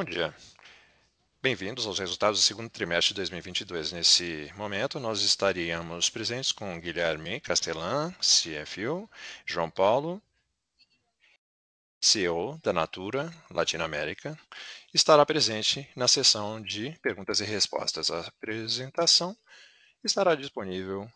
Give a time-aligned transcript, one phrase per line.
[0.00, 0.34] Bom dia.
[1.42, 3.92] Bem-vindos aos resultados do segundo trimestre de 2022.
[3.92, 9.06] Nesse momento, nós estaríamos presentes com Guilherme Castellan, CFO,
[9.44, 10.22] João Paulo,
[12.00, 14.38] CEO da Natura Latinoamérica,
[14.94, 18.10] estará presente na sessão de perguntas e respostas.
[18.10, 19.36] A apresentação
[20.02, 21.12] estará disponível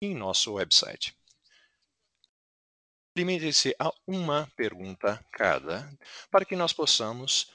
[0.00, 1.12] em nosso website.
[3.16, 5.86] Limite-se a uma pergunta cada,
[6.30, 7.52] para que nós possamos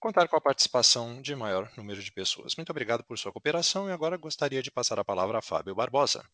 [0.00, 2.56] contar com a participação de maior número de pessoas.
[2.56, 6.24] Muito obrigado por sua cooperação e agora gostaria de passar a palavra a Fábio Barbosa.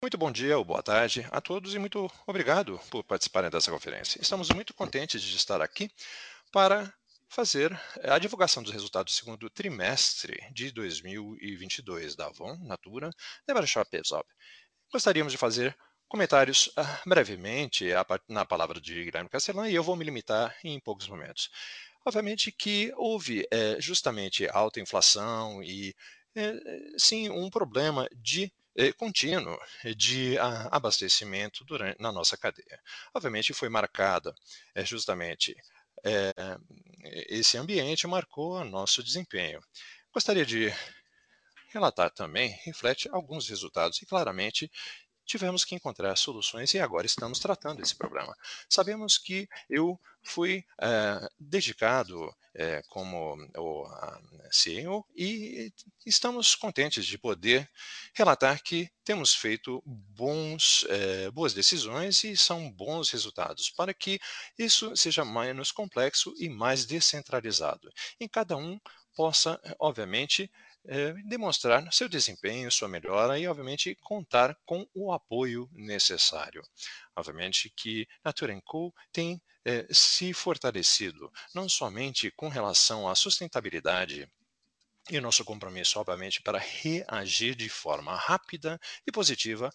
[0.00, 4.20] Muito bom dia ou boa tarde a todos e muito obrigado por participarem dessa conferência.
[4.20, 5.90] Estamos muito contentes de estar aqui
[6.52, 6.92] para
[7.34, 13.10] fazer a divulgação dos resultados do segundo trimestre de 2022 da Avon, Natura,
[13.46, 14.24] Never Shop Aesop.
[14.92, 15.76] Gostaríamos de fazer
[16.06, 17.86] comentários uh, brevemente
[18.28, 21.50] na palavra de Guilherme Castellan e eu vou me limitar em poucos momentos.
[22.06, 25.92] Obviamente que houve é, justamente alta inflação e,
[26.36, 26.52] é,
[26.96, 29.58] sim, um problema de é, contínuo
[29.96, 32.80] de a, abastecimento durante, na nossa cadeia.
[33.12, 34.32] Obviamente foi marcada
[34.84, 35.56] justamente
[37.28, 39.60] esse ambiente marcou nosso desempenho.
[40.12, 40.72] Gostaria de
[41.72, 44.70] relatar também, reflete alguns resultados e claramente
[45.26, 48.34] tivemos que encontrar soluções e agora estamos tratando esse problema.
[48.68, 53.86] Sabemos que eu fui é, dedicado é, como o
[54.50, 55.72] CEO e
[56.06, 57.68] estamos contentes de poder
[58.14, 64.20] relatar que temos feito bons, é, boas decisões e são bons resultados para que
[64.58, 67.90] isso seja menos complexo e mais descentralizado.
[68.20, 68.78] Em cada um
[69.14, 70.50] possa, obviamente,
[70.86, 76.62] é, demonstrar seu desempenho, sua melhora e, obviamente, contar com o apoio necessário.
[77.16, 84.28] Obviamente que Natura Co tem é, se fortalecido, não somente com relação à sustentabilidade
[85.10, 89.70] e o nosso compromisso, obviamente, para reagir de forma rápida e positiva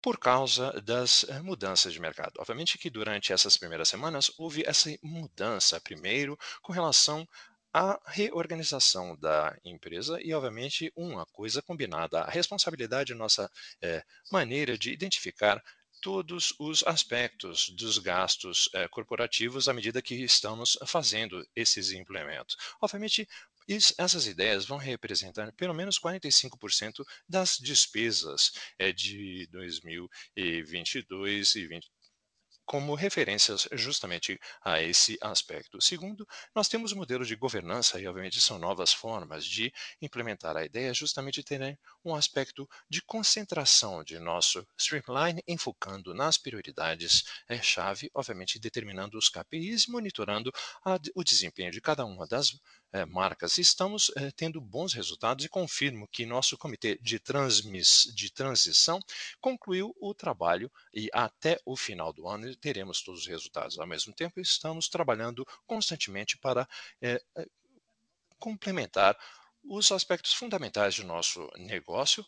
[0.00, 2.34] por causa das mudanças de mercado.
[2.38, 7.28] Obviamente que durante essas primeiras semanas houve essa mudança, primeiro, com relação
[7.72, 13.50] a reorganização da empresa e, obviamente, uma coisa combinada, a responsabilidade, nossa
[13.82, 15.62] é, maneira de identificar
[16.00, 22.56] todos os aspectos dos gastos é, corporativos à medida que estamos fazendo esses implementos.
[22.80, 23.28] Obviamente,
[23.98, 31.97] essas ideias vão representar pelo menos 45% das despesas é, de 2022 e 2023
[32.68, 35.80] como referências justamente a esse aspecto.
[35.80, 40.92] Segundo, nós temos modelos de governança e, obviamente, são novas formas de implementar a ideia,
[40.92, 49.16] justamente ter um aspecto de concentração de nosso streamline, enfocando nas prioridades-chave, é, obviamente, determinando
[49.16, 50.52] os KPIs e monitorando
[50.84, 52.60] a, o desempenho de cada uma das
[53.06, 53.58] marcas.
[53.58, 59.00] Estamos é, tendo bons resultados e confirmo que nosso comitê de, transmis, de transição
[59.40, 63.78] concluiu o trabalho e até o final do ano teremos todos os resultados.
[63.78, 66.68] Ao mesmo tempo, estamos trabalhando constantemente para
[67.02, 67.20] é,
[68.38, 69.18] complementar
[69.62, 72.24] os aspectos fundamentais do nosso negócio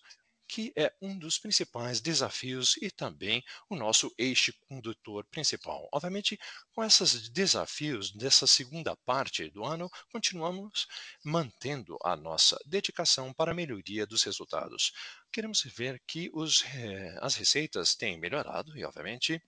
[0.51, 5.89] que é um dos principais desafios e também o nosso eixo condutor principal.
[5.93, 6.37] Obviamente,
[6.73, 10.89] com esses desafios dessa segunda parte do ano, continuamos
[11.25, 14.93] mantendo a nossa dedicação para a melhoria dos resultados.
[15.31, 19.41] Queremos ver que os, eh, as receitas têm melhorado e, obviamente,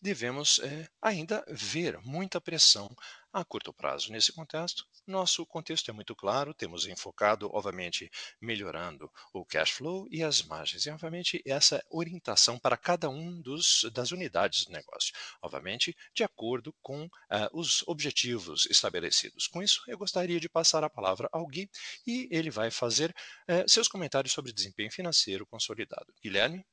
[0.00, 2.94] devemos eh, ainda ver muita pressão
[3.34, 4.12] a curto prazo.
[4.12, 8.08] Nesse contexto, nosso contexto é muito claro, temos enfocado, obviamente,
[8.40, 13.90] melhorando o cash flow e as margens, e, obviamente, essa orientação para cada um dos,
[13.92, 15.12] das unidades do negócio,
[15.42, 17.10] obviamente, de acordo com uh,
[17.52, 19.48] os objetivos estabelecidos.
[19.48, 21.68] Com isso, eu gostaria de passar a palavra ao Gui
[22.06, 26.14] e ele vai fazer uh, seus comentários sobre desempenho financeiro consolidado.
[26.22, 26.64] Guilherme?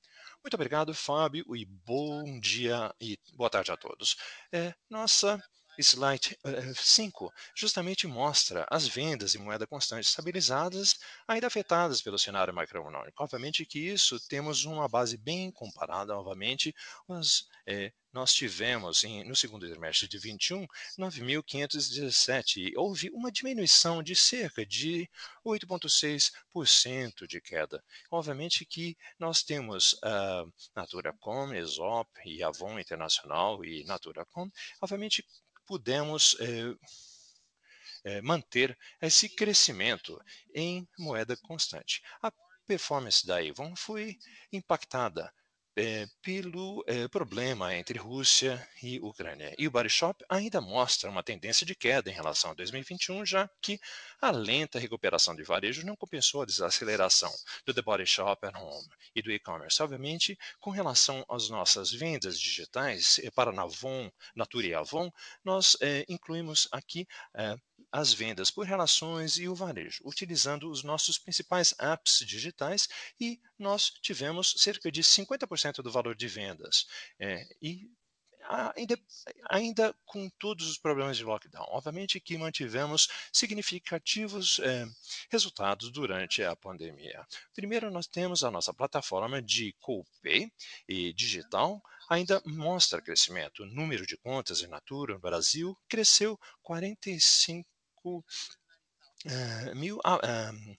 [0.44, 4.16] Muito obrigado, Fábio, e bom dia e boa tarde a todos.
[4.52, 5.42] É, nossa
[5.82, 6.38] slide
[6.76, 10.96] 5 uh, justamente mostra as vendas em moeda constante estabilizadas,
[11.28, 13.24] ainda afetadas pelo cenário macroeconômico.
[13.24, 16.74] Obviamente que isso temos uma base bem comparada, novamente,
[17.08, 20.68] mas é, nós tivemos em, no segundo trimestre de 21
[20.98, 25.10] 9.517 houve uma diminuição de cerca de
[25.46, 27.84] 8,6% de queda.
[28.10, 34.50] Obviamente que nós temos a uh, Natura.com, Exop e Avon Internacional e Natura.com,
[34.82, 35.26] obviamente
[35.72, 36.36] pudemos
[38.04, 40.22] é, manter esse crescimento
[40.54, 42.02] em moeda constante.
[42.22, 42.30] A
[42.68, 44.18] performance da Avon foi
[44.52, 45.34] impactada
[45.76, 49.54] é, pelo é, problema entre Rússia e Ucrânia.
[49.58, 53.50] E o Body Shop ainda mostra uma tendência de queda em relação a 2021, já
[53.62, 53.80] que
[54.22, 57.32] a lenta recuperação de varejo não compensou a desaceleração
[57.66, 59.82] do The Body Shop at Home e do e-commerce.
[59.82, 65.12] Obviamente, com relação às nossas vendas digitais é, para Navon, Natura e Avon,
[65.44, 67.08] nós é, incluímos aqui
[67.92, 72.88] as vendas por relações e o varejo, utilizando os nossos principais apps digitais
[73.20, 76.86] e nós tivemos cerca de 50% do valor de vendas.
[77.20, 77.90] É, e
[78.48, 79.00] ainda,
[79.50, 81.66] ainda, com todos os problemas de lockdown.
[81.70, 84.86] Obviamente que mantivemos significativos é,
[85.30, 87.26] resultados durante a pandemia.
[87.54, 90.52] Primeiro, nós temos a nossa plataforma de Copay
[90.88, 93.64] e digital, ainda mostra crescimento.
[93.64, 97.71] O número de contas em Natura no Brasil cresceu 45
[98.06, 100.76] uh, mil, uh,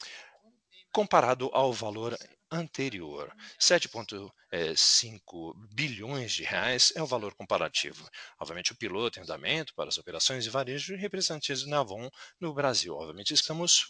[0.92, 2.16] comparado ao valor
[2.52, 3.34] anterior.
[3.58, 8.06] 7,5 bilhões de reais é o valor comparativo.
[8.38, 12.94] Obviamente, o piloto em andamento para as operações de varejo representantes da Avon no Brasil.
[12.94, 13.86] Obviamente, estamos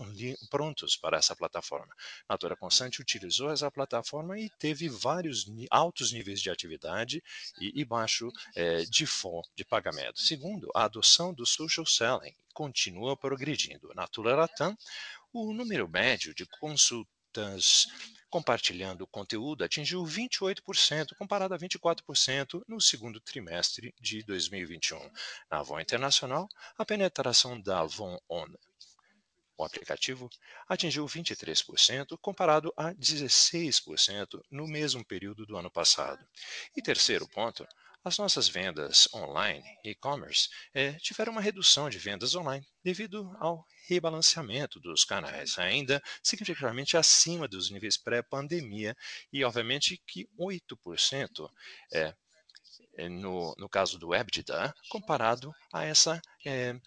[0.49, 1.93] prontos para essa plataforma.
[2.29, 7.23] Natura Constante utilizou essa plataforma e teve vários altos níveis de atividade
[7.61, 10.21] e, e baixo é, de FOM de pagamento.
[10.21, 13.93] Segundo, a adoção do social selling continua progredindo.
[13.95, 14.77] Natura Latam,
[15.33, 17.87] o número médio de consultas
[18.33, 24.99] compartilhando conteúdo atingiu 28%, comparado a 24% no segundo trimestre de 2021.
[25.51, 26.49] Na Avon Internacional,
[26.79, 28.47] a penetração da Avon On
[29.63, 30.31] o aplicativo
[30.67, 36.27] atingiu 23%, comparado a 16% no mesmo período do ano passado.
[36.75, 37.67] E terceiro ponto,
[38.05, 44.81] as nossas vendas online, e-commerce, eh, tiveram uma redução de vendas online devido ao rebalanceamento
[44.81, 48.97] dos canais, ainda significativamente acima dos níveis pré-pandemia
[49.33, 51.49] e, obviamente, que 8%
[51.93, 52.15] é,
[52.97, 56.79] é, no, no caso do EBITDA, comparado a essa é,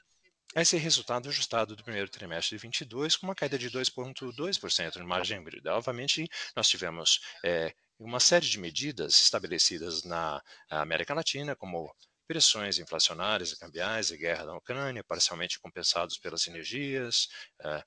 [0.55, 5.41] esse resultado ajustado do primeiro trimestre de 22, com uma queda de 2,2% no margem
[5.41, 5.75] híbrida.
[5.75, 11.93] Obviamente, nós tivemos é, uma série de medidas estabelecidas na América Latina, como
[12.27, 17.27] pressões inflacionárias e cambiais e guerra na Ucrânia, parcialmente compensados pelas energias,
[17.61, 17.83] eh,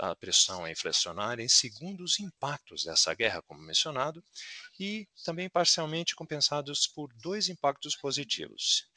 [0.00, 4.22] a pressão inflacionária, segundo os impactos dessa guerra, como mencionado,
[4.78, 8.88] e também parcialmente compensados por dois impactos positivos.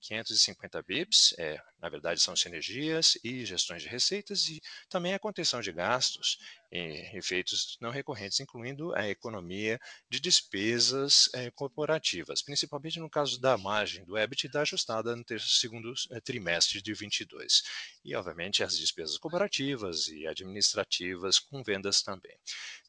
[0.00, 5.60] 550 bips, é, na verdade são sinergias e gestões de receitas e também a contenção
[5.60, 6.38] de gastos
[6.70, 9.80] e efeitos não recorrentes, incluindo a economia
[10.10, 16.20] de despesas é, corporativas, principalmente no caso da margem do EBITDA ajustada no segundo é,
[16.20, 17.62] trimestre de 22.
[18.04, 22.36] E, obviamente, as despesas corporativas e administrativas com vendas também.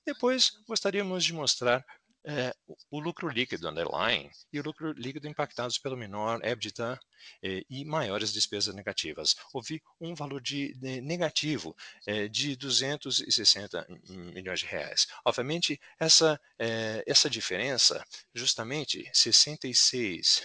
[0.05, 1.85] Depois, gostaríamos de mostrar
[2.25, 2.54] é,
[2.92, 7.00] o lucro líquido underlying e o lucro líquido impactados pelo menor EBITDA
[7.44, 9.36] eh, e maiores despesas negativas.
[9.54, 15.08] Houve um valor de, de negativo eh, de 260 milhões de reais.
[15.25, 18.03] Obviamente, essa, eh, essa diferença,
[18.34, 20.43] justamente 66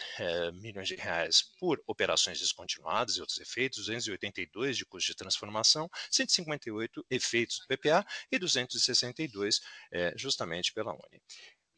[0.54, 7.04] milhões de reais por operações descontinuadas e outros efeitos, 282 de custo de transformação, 158
[7.10, 9.60] efeitos do PPA e 262
[10.16, 11.22] justamente pela Uni.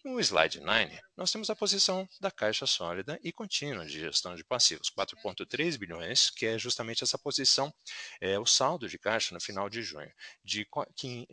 [0.06, 4.44] No slide 9, nós temos a posição da caixa sólida e contínua de gestão de
[4.44, 7.74] passivos, 4,3 bilhões, que é justamente essa posição,
[8.20, 10.12] é o saldo de caixa no final de junho,
[10.44, 10.64] de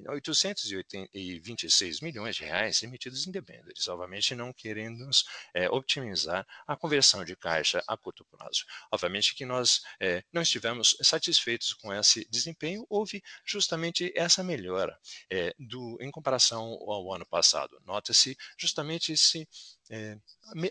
[0.09, 5.07] 826 milhões de reais emitidos em debêntures, obviamente não querendo
[5.53, 8.65] é, otimizar a conversão de caixa a curto prazo.
[8.91, 14.97] Obviamente que nós é, não estivemos satisfeitos com esse desempenho, houve justamente essa melhora
[15.29, 17.79] é, do, em comparação ao ano passado.
[17.85, 19.47] Nota-se justamente esse,
[19.89, 20.17] é,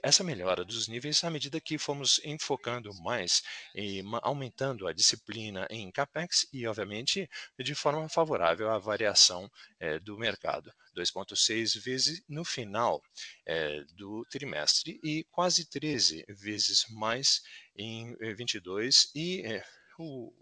[0.03, 3.43] essa melhora dos níveis à medida que fomos enfocando mais
[3.75, 10.19] e aumentando a disciplina em CAPEX e, obviamente, de forma favorável à variação é, do
[10.19, 10.73] mercado.
[10.97, 13.03] 2,6 vezes no final
[13.47, 17.43] é, do trimestre e quase 13 vezes mais
[17.77, 19.43] em 22 e
[19.99, 20.33] o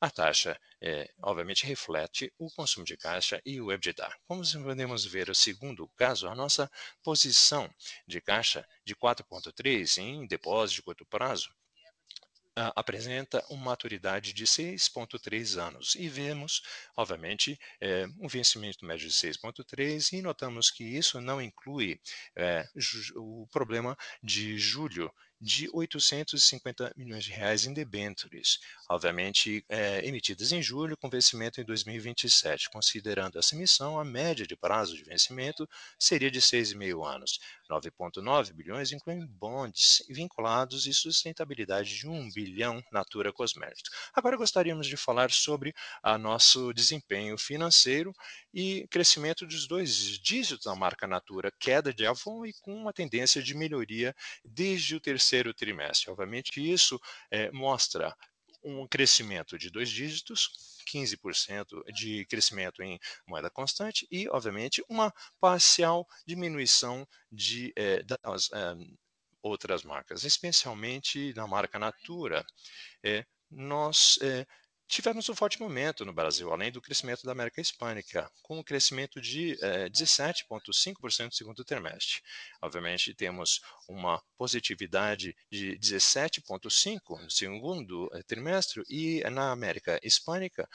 [0.00, 4.08] a taxa, é, obviamente, reflete o consumo de caixa e o EBITDA.
[4.26, 6.70] Como podemos ver o segundo caso, a nossa
[7.02, 7.68] posição
[8.06, 11.50] de caixa de 4,3 em depósito de curto prazo
[12.74, 15.94] apresenta uma maturidade de 6,3 anos.
[15.94, 16.62] E vemos,
[16.96, 22.00] obviamente, é, um vencimento médio de 6,3 e notamos que isso não inclui
[22.36, 22.66] é,
[23.16, 30.62] o problema de julho de 850 milhões de reais em debêntures, obviamente é, emitidas em
[30.62, 32.70] julho com vencimento em 2027.
[32.70, 35.68] Considerando essa emissão, a média de prazo de vencimento
[35.98, 37.38] seria de 6,5 anos.
[37.68, 43.90] 9,9 bilhões incluem bonds vinculados e sustentabilidade de 1 bilhão Natura Cosméticos.
[44.14, 48.12] Agora gostaríamos de falar sobre a nosso desempenho financeiro
[48.52, 53.42] e crescimento dos dois dígitos da marca Natura, queda de Avon e com uma tendência
[53.42, 56.10] de melhoria desde o terceiro trimestre.
[56.10, 56.98] Obviamente, isso
[57.30, 58.16] é, mostra
[58.62, 60.50] um crescimento de dois dígitos,
[60.92, 68.74] 15% de crescimento em moeda constante e, obviamente, uma parcial diminuição de, eh, das eh,
[69.42, 72.44] outras marcas, especialmente na marca Natura.
[73.02, 74.18] Eh, nós
[74.88, 79.20] Tivemos um forte momento no Brasil, além do crescimento da América Hispânica, com um crescimento
[79.20, 82.22] de eh, 17,5% no segundo trimestre.
[82.62, 90.66] Obviamente, temos uma positividade de 17,5% no segundo eh, trimestre, e na América Hispânica,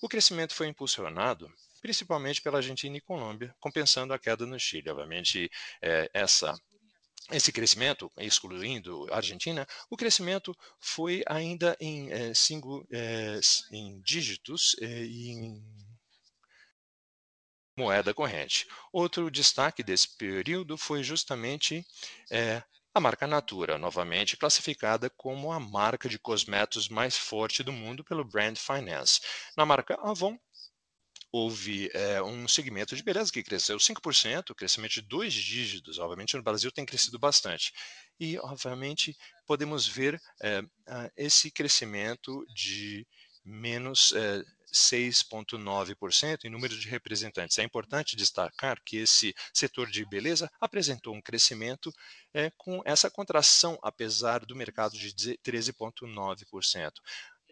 [0.00, 4.90] o crescimento foi impulsionado principalmente pela Argentina e Colômbia, compensando a queda no Chile.
[4.90, 5.50] Obviamente,
[5.82, 6.54] eh, essa
[7.30, 13.38] esse crescimento, excluindo a Argentina, o crescimento foi ainda em, é, cinco, é,
[13.70, 15.62] em dígitos é, e em
[17.76, 18.66] moeda corrente.
[18.92, 21.86] Outro destaque desse período foi justamente
[22.98, 28.24] a marca Natura, novamente classificada como a marca de cosméticos mais forte do mundo pelo
[28.24, 29.20] Brand Finance.
[29.56, 30.36] Na marca Avon,
[31.30, 36.42] houve é, um segmento de beleza que cresceu 5%, crescimento de dois dígitos, obviamente no
[36.42, 37.72] Brasil tem crescido bastante.
[38.18, 39.16] E, obviamente,
[39.46, 40.62] podemos ver é,
[41.16, 43.06] esse crescimento de
[43.44, 44.42] menos é,
[44.72, 47.58] 6,9% em número de representantes.
[47.58, 51.92] É importante destacar que esse setor de beleza apresentou um crescimento
[52.34, 56.92] é, com essa contração, apesar do mercado de 13,9%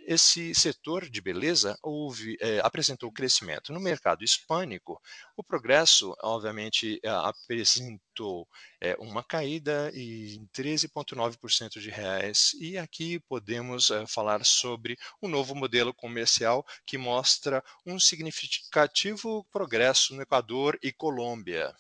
[0.07, 3.73] esse setor de beleza houve, é, apresentou crescimento.
[3.73, 5.01] No mercado hispânico,
[5.37, 8.49] o progresso, obviamente, é, apresentou
[8.81, 12.53] é, uma caída em 13,9% de reais.
[12.61, 20.15] E aqui podemos é, falar sobre um novo modelo comercial que mostra um significativo progresso
[20.15, 21.75] no Equador e Colômbia.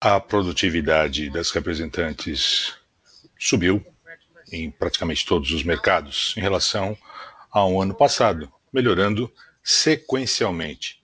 [0.00, 2.83] A produtividade das representantes
[3.44, 3.84] subiu
[4.50, 6.96] em praticamente todos os mercados em relação
[7.50, 9.30] ao ano passado, melhorando
[9.62, 11.02] sequencialmente.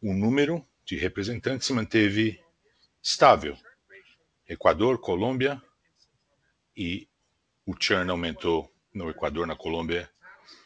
[0.00, 2.40] O número de representantes se manteve
[3.02, 3.54] estável.
[4.48, 5.60] Equador, Colômbia
[6.74, 7.06] e
[7.66, 10.10] o churn aumentou no Equador, na Colômbia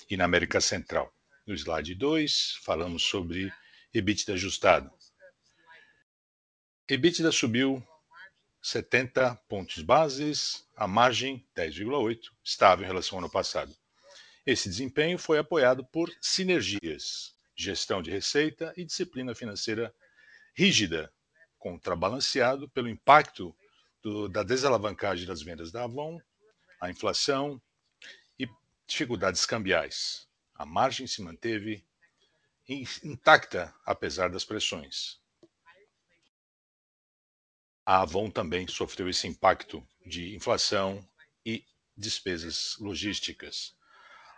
[0.08, 1.12] e na América Central.
[1.44, 3.52] No slide 2, falamos sobre
[3.92, 4.88] EBITDA ajustado.
[6.88, 7.84] EBITDA subiu
[8.62, 13.74] 70 pontos bases, a margem 10,8, estável em relação ao ano passado.
[14.46, 19.92] Esse desempenho foi apoiado por sinergias, gestão de receita e disciplina financeira
[20.54, 21.12] rígida,
[21.58, 23.54] contrabalanceado pelo impacto
[24.02, 26.20] do, da desalavancagem das vendas da Avon,
[26.80, 27.60] a inflação
[28.38, 28.48] e
[28.86, 30.28] dificuldades cambiais.
[30.54, 31.84] A margem se manteve
[32.68, 35.21] intacta apesar das pressões.
[37.84, 41.04] A Avon também sofreu esse impacto de inflação
[41.44, 41.64] e
[41.96, 43.74] despesas logísticas.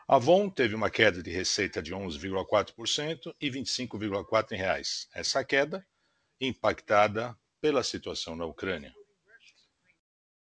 [0.08, 5.08] A Avon teve uma queda de receita de 11,4% e 25,4% em reais.
[5.12, 5.86] Essa queda
[6.40, 8.94] impactada pela situação na Ucrânia.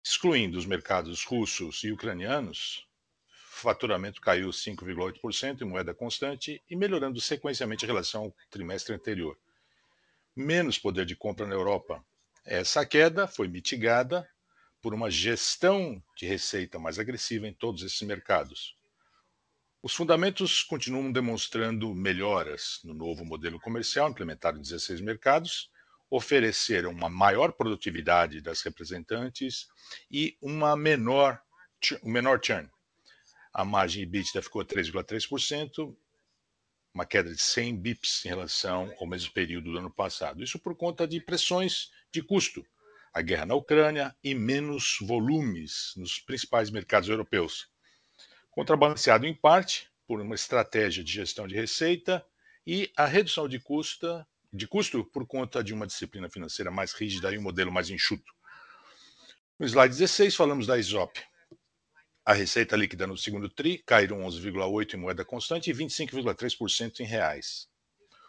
[0.03, 2.87] Excluindo os mercados russos e ucranianos,
[3.51, 9.37] faturamento caiu 5,8% em moeda constante e melhorando sequencialmente em relação ao trimestre anterior.
[10.35, 12.05] Menos poder de compra na Europa,
[12.45, 14.29] essa queda foi mitigada
[14.81, 18.77] por uma gestão de receita mais agressiva em todos esses mercados.
[19.83, 25.71] Os fundamentos continuam demonstrando melhoras no novo modelo comercial implementado em 16 mercados,
[26.11, 29.69] ofereceram uma maior produtividade das representantes
[30.11, 31.41] e uma menor,
[32.03, 32.69] um menor churn.
[33.53, 35.97] A margem EBITDA ficou 3,3%,
[36.95, 40.43] uma queda de 100 bips em relação ao mesmo período do ano passado.
[40.43, 42.65] Isso por conta de pressões de custo,
[43.13, 47.69] a guerra na Ucrânia e menos volumes nos principais mercados europeus.
[48.51, 52.25] Contrabalanceado em parte por uma estratégia de gestão de receita
[52.67, 57.33] e a redução de, custa, de custo por conta de uma disciplina financeira mais rígida
[57.33, 58.33] e um modelo mais enxuto.
[59.59, 61.19] No slide 16, falamos da ISOP.
[62.25, 67.69] A receita líquida no segundo TRI caiu 11,8% em moeda constante e 25,3% em reais,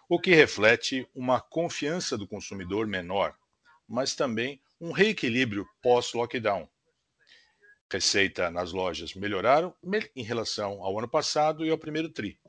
[0.09, 3.35] o que reflete uma confiança do consumidor menor
[3.87, 6.69] mas também um reequilíbrio pós-lockdown.
[7.91, 9.75] Receita nas lojas melhoraram
[10.15, 12.39] em relação ao ano passado e ao primeiro TRI,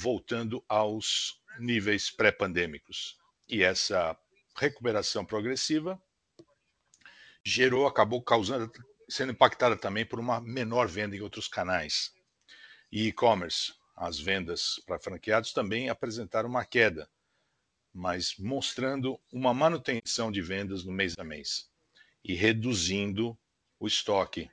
[0.00, 3.18] voltando aos níveis pré-pandêmicos.
[3.48, 4.16] E essa
[4.56, 6.00] recuperação progressiva
[7.44, 8.70] gerou, acabou causando,
[9.08, 12.12] sendo impactada também por uma menor venda em outros canais.
[12.90, 17.10] E e-commerce, as vendas para franqueados também apresentaram uma queda,
[17.96, 21.70] mas mostrando uma manutenção de vendas no mês a mês
[22.22, 23.36] e reduzindo
[23.80, 24.50] o estoque.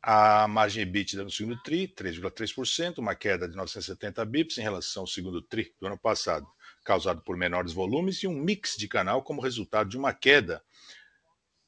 [0.00, 5.06] A margem EBITDA no segundo TRI, 3,3%, uma queda de 970 bips em relação ao
[5.06, 6.46] segundo TRI do ano passado,
[6.84, 10.62] causado por menores volumes e um mix de canal como resultado de uma queda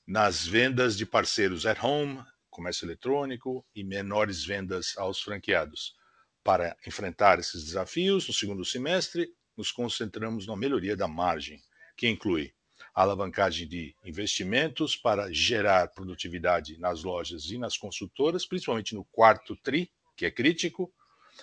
[0.07, 5.97] nas vendas de parceiros at home, comércio eletrônico e menores vendas aos franqueados.
[6.45, 11.63] Para enfrentar esses desafios, no segundo semestre, nos concentramos na melhoria da margem,
[11.97, 12.53] que inclui
[12.95, 19.91] alavancagem de investimentos para gerar produtividade nas lojas e nas consultoras, principalmente no quarto TRI,
[20.17, 20.93] que é crítico,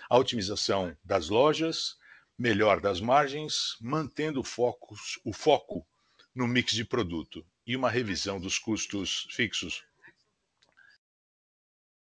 [0.10, 1.98] a otimização das lojas,
[2.38, 5.86] melhor das margens, mantendo o foco, o foco
[6.34, 9.84] no mix de produto e uma revisão dos custos fixos.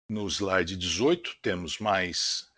[0.08, 2.51] No slide 18, temos mais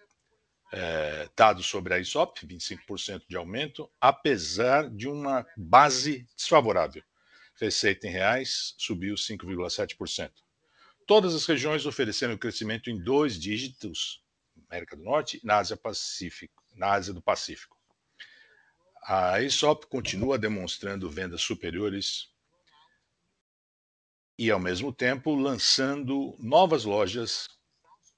[0.77, 7.03] é, dados sobre a ISOP, 25% de aumento, apesar de uma base desfavorável.
[7.61, 10.33] Receita em reais subiu 5,7%.
[11.07, 14.21] Todas as regiões ofereceram crescimento em dois dígitos,
[14.69, 17.79] América do Norte e na Ásia, Pacífico, na Ásia do Pacífico.
[19.05, 22.31] A ISOP continua demonstrando vendas superiores
[24.37, 27.47] e, ao mesmo tempo, lançando novas lojas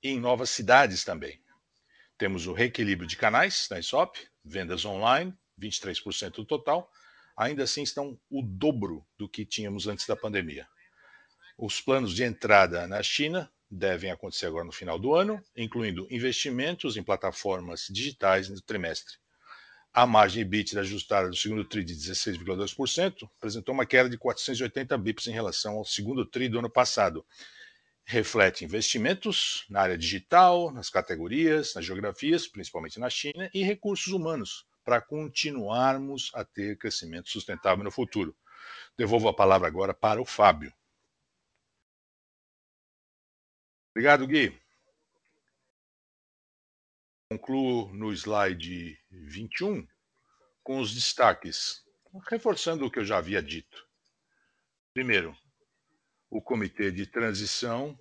[0.03, 1.39] em novas cidades também.
[2.19, 6.91] Temos o reequilíbrio de canais na ISOP, vendas online, 23% do total,
[7.37, 10.67] ainda assim estão o dobro do que tínhamos antes da pandemia.
[11.59, 16.97] Os planos de entrada na China devem acontecer agora no final do ano, incluindo investimentos
[16.97, 19.17] em plataformas digitais no trimestre.
[19.93, 25.27] A margem EBITDA ajustada do segundo TRI de 16,2% apresentou uma queda de 480 bips
[25.27, 27.25] em relação ao segundo TRI do ano passado,
[28.07, 34.65] reflete investimentos na área digital, nas categorias, nas geografias, principalmente na China, e recursos humanos,
[34.85, 38.35] para continuarmos a ter crescimento sustentável no futuro.
[38.97, 40.73] Devolvo a palavra agora para o Fábio.
[43.91, 44.57] Obrigado, Gui.
[47.29, 49.85] Concluo no slide 21
[50.63, 51.85] com os destaques,
[52.29, 53.85] reforçando o que eu já havia dito.
[54.95, 55.37] Primeiro,
[56.31, 57.99] o comitê de transição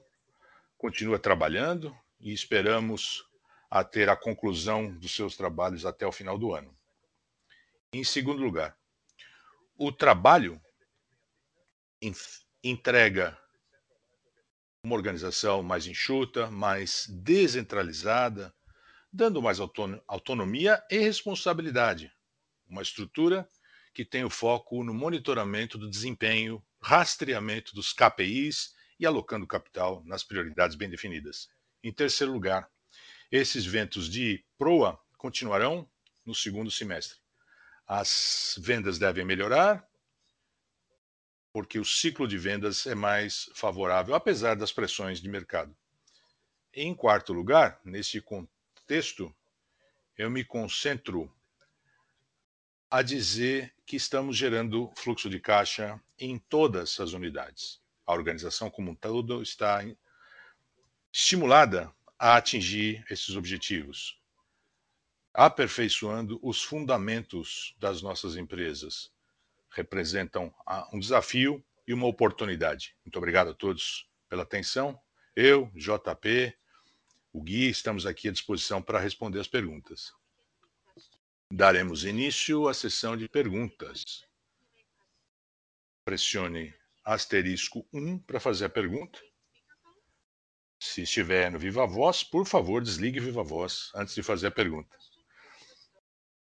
[0.78, 3.26] continua trabalhando e esperamos
[3.70, 6.76] a ter a conclusão dos seus trabalhos até o final do ano.
[7.94, 8.78] Em segundo lugar,
[9.78, 10.62] o trabalho
[12.64, 13.38] entrega
[14.84, 18.54] uma organização mais enxuta, mais descentralizada,
[19.12, 19.60] dando mais
[20.08, 22.12] autonomia e responsabilidade.
[22.68, 23.50] Uma estrutura
[23.94, 30.24] que tem o foco no monitoramento do desempenho rastreamento dos KPIs e alocando capital nas
[30.24, 31.50] prioridades bem definidas.
[31.84, 32.69] Em terceiro lugar,
[33.32, 35.89] esses ventos de proa continuarão
[36.24, 37.17] no segundo semestre.
[37.88, 39.84] As vendas devem melhorar,
[41.52, 45.76] porque o ciclo de vendas é mais favorável, apesar das pressões de mercado.
[46.71, 49.36] Em quarto lugar, nesse contexto,
[50.15, 51.36] eu me concentro
[52.91, 57.82] a dizer que estamos gerando fluxo de caixa em todas as unidades.
[58.06, 59.84] A organização como um todo está
[61.12, 64.19] estimulada a atingir esses objetivos,
[65.34, 69.12] aperfeiçoando os fundamentos das nossas empresas.
[69.69, 70.54] Representam
[70.93, 72.95] um desafio e uma oportunidade.
[73.06, 74.99] Muito obrigado a todos pela atenção.
[75.36, 76.58] Eu, JP,
[77.34, 80.13] o Gui, estamos aqui à disposição para responder as perguntas.
[81.51, 84.25] Daremos início à sessão de perguntas.
[86.06, 86.72] Pressione
[87.04, 89.20] asterisco 1 para fazer a pergunta.
[90.80, 94.96] Se estiver no Viva Voz, por favor, desligue Viva Voz antes de fazer a pergunta.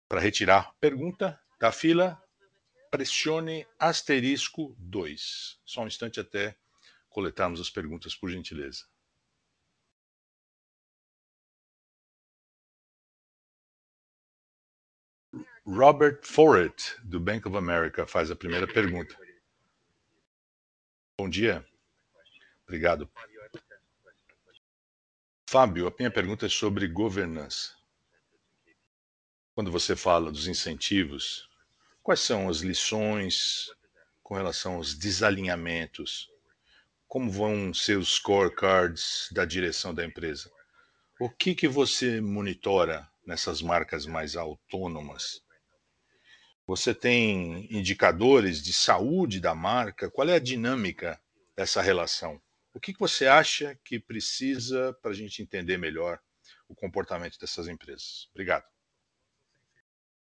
[0.10, 2.20] Para retirar a pergunta da fila,
[2.90, 5.62] pressione asterisco 2.
[5.64, 6.58] Só um instante até
[7.08, 8.86] coletarmos as perguntas, por gentileza.
[15.64, 19.16] Robert Forrett, do Bank of America, faz a primeira pergunta.
[21.22, 21.64] Bom dia.
[22.64, 23.08] Obrigado.
[25.48, 27.76] Fábio, a minha pergunta é sobre governança.
[29.54, 31.48] Quando você fala dos incentivos,
[32.02, 33.70] quais são as lições
[34.24, 36.28] com relação aos desalinhamentos?
[37.08, 40.52] Como vão ser os scorecards da direção da empresa?
[41.20, 45.44] O que, que você monitora nessas marcas mais autônomas?
[46.68, 50.10] Você tem indicadores de saúde da marca?
[50.10, 51.22] Qual é a dinâmica
[51.56, 52.42] dessa relação?
[52.74, 56.20] O que você acha que precisa para a gente entender melhor
[56.70, 58.30] o comportamento dessas empresas?
[58.32, 58.66] Obrigado.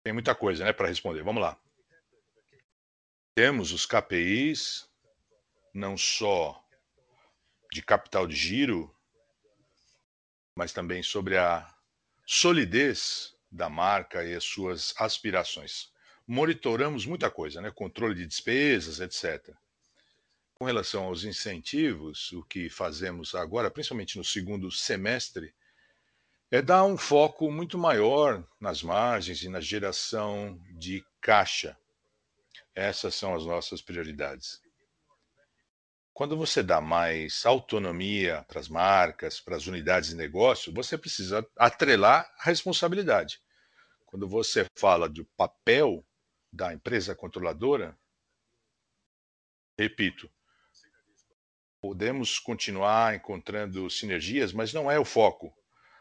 [0.03, 1.23] Tem muita coisa né, para responder.
[1.23, 1.59] Vamos lá.
[3.33, 4.87] Temos os KPIs,
[5.73, 6.63] não só
[7.71, 8.95] de capital de giro,
[10.55, 11.67] mas também sobre a
[12.25, 15.91] solidez da marca e as suas aspirações.
[16.27, 17.71] Monitoramos muita coisa, né?
[17.71, 19.55] controle de despesas, etc.
[20.55, 25.53] Com relação aos incentivos, o que fazemos agora, principalmente no segundo semestre,
[26.49, 31.77] é dar um foco muito maior nas margens e na geração de caixa.
[32.73, 34.61] Essas são as nossas prioridades.
[36.13, 41.45] Quando você dá mais autonomia para as marcas, para as unidades de negócio, você precisa
[41.57, 43.41] atrelar a responsabilidade.
[44.05, 46.05] Quando você fala do papel
[46.55, 47.97] da empresa controladora,
[49.77, 50.31] repito,
[51.81, 55.53] podemos continuar encontrando sinergias, mas não é o foco.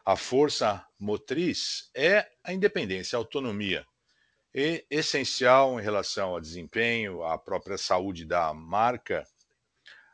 [0.05, 3.85] A força motriz é a independência, a autonomia.
[4.55, 9.27] É essencial em relação ao desempenho, à própria saúde da marca,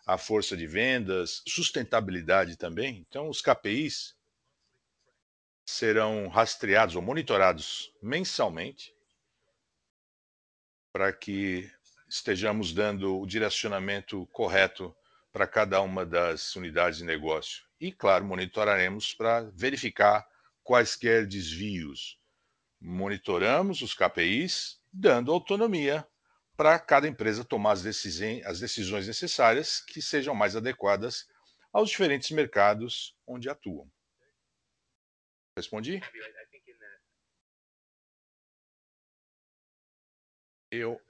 [0.07, 3.05] à força de vendas, sustentabilidade também.
[3.07, 4.17] Então, os KPIs
[5.67, 8.95] serão rastreados ou monitorados mensalmente
[10.93, 11.71] para que
[12.09, 14.95] estejamos dando o direcionamento correto
[15.33, 17.65] para cada uma das unidades de negócio.
[17.81, 20.27] E, claro, monitoraremos para verificar
[20.63, 22.19] quaisquer desvios.
[22.81, 26.07] Monitoramos os KPIs, dando autonomia
[26.57, 31.27] para cada empresa tomar as, decisões necessárias que sejam mais adequadas
[31.73, 33.91] aos diferentes mercados onde atuam.
[35.57, 36.01] Respondi?
[40.71, 41.01] Eu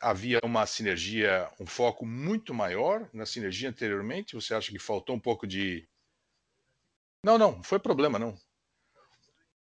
[0.00, 4.34] havia uma sinergia, um foco muito maior na sinergia anteriormente?
[4.34, 5.88] Você acha que faltou um pouco de.
[7.24, 8.38] Não, não, foi problema, não.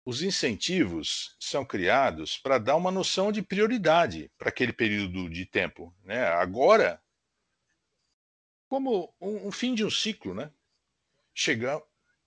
[0.06, 5.96] Os incentivos são criados para dar uma noção de prioridade para aquele período de tempo.
[6.04, 6.24] Né?
[6.24, 7.02] Agora,
[8.68, 10.52] como um, um fim de um ciclo, né?
[11.34, 11.82] Chegar,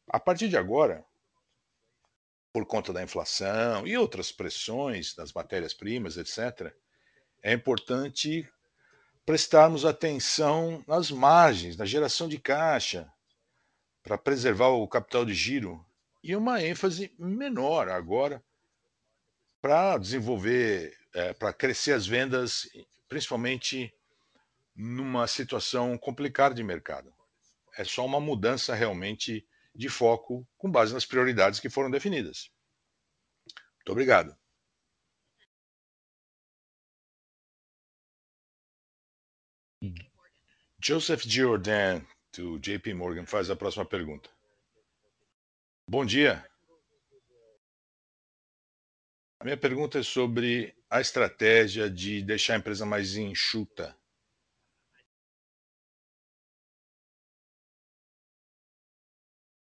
[0.09, 1.05] a partir de agora,
[2.53, 6.73] por conta da inflação e outras pressões das matérias-primas, etc.,
[7.45, 8.49] é importante
[9.27, 13.07] prestarmos atenção nas margens, na geração de caixa,
[14.03, 15.85] para preservar o capital de giro,
[16.23, 18.43] e uma ênfase menor agora
[19.61, 22.67] para desenvolver, é, para crescer as vendas,
[23.09, 23.95] principalmente
[24.75, 27.13] numa situação complicada de mercado.
[27.77, 32.51] É só uma mudança realmente de foco com base nas prioridades que foram definidas.
[33.77, 34.35] Muito obrigado.
[40.87, 44.29] Joseph Giordano, do JP Morgan, faz a próxima pergunta.
[45.89, 46.47] Bom dia.
[49.41, 53.97] A minha pergunta é sobre a estratégia de deixar a empresa mais enxuta.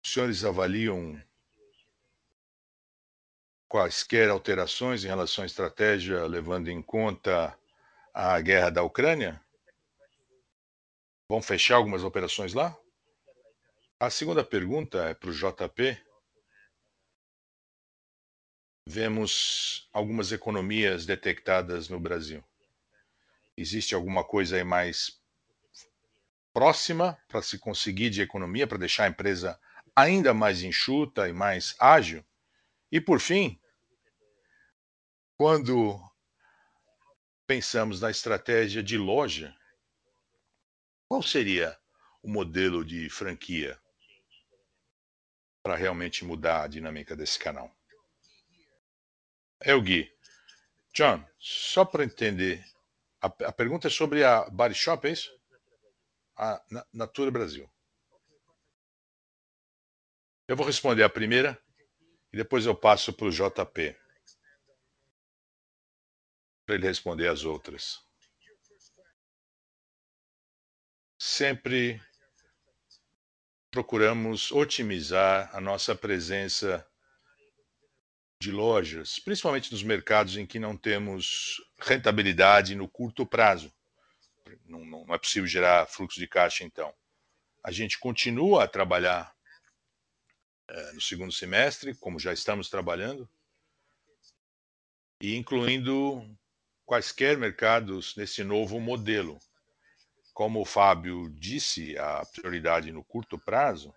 [0.02, 1.22] Os senhores avaliam
[3.68, 7.54] quaisquer alterações em relação à estratégia, levando em conta
[8.14, 9.38] a guerra da Ucrânia?
[11.28, 12.76] Vão fechar algumas operações lá?
[13.98, 15.96] A segunda pergunta é para o JP.
[18.86, 22.42] Vemos algumas economias detectadas no Brasil.
[23.56, 25.22] Existe alguma coisa aí mais
[26.52, 29.58] próxima para se conseguir de economia, para deixar a empresa
[29.94, 32.24] ainda mais enxuta e mais ágil?
[32.90, 33.58] E por fim,
[35.36, 35.98] quando
[37.46, 39.54] pensamos na estratégia de loja,
[41.12, 41.78] qual seria
[42.22, 43.78] o modelo de franquia
[45.62, 47.70] para realmente mudar a dinâmica desse canal?
[49.60, 50.10] É o Gui.
[50.94, 52.64] John, só para entender,
[53.20, 55.30] a, a, pergunta é sobre a Body Shop, é isso?
[56.34, 57.70] A Natura Brasil.
[60.48, 61.62] Eu vou responder a primeira
[62.32, 63.94] e depois eu passo para o JP
[66.64, 68.02] para ele responder as outras.
[71.32, 72.00] Sempre
[73.70, 76.86] procuramos otimizar a nossa presença
[78.38, 83.72] de lojas, principalmente nos mercados em que não temos rentabilidade no curto prazo.
[84.66, 86.92] Não, não, é possível gerar fluxo de caixa, então.
[87.64, 89.34] A gente continua a trabalhar
[90.68, 93.28] é, no segundo semestre, como já estamos trabalhando,
[95.20, 96.28] e incluindo
[96.84, 99.38] quaisquer mercados nesse novo modelo.
[100.32, 103.94] Como o Fábio disse, a prioridade no curto prazo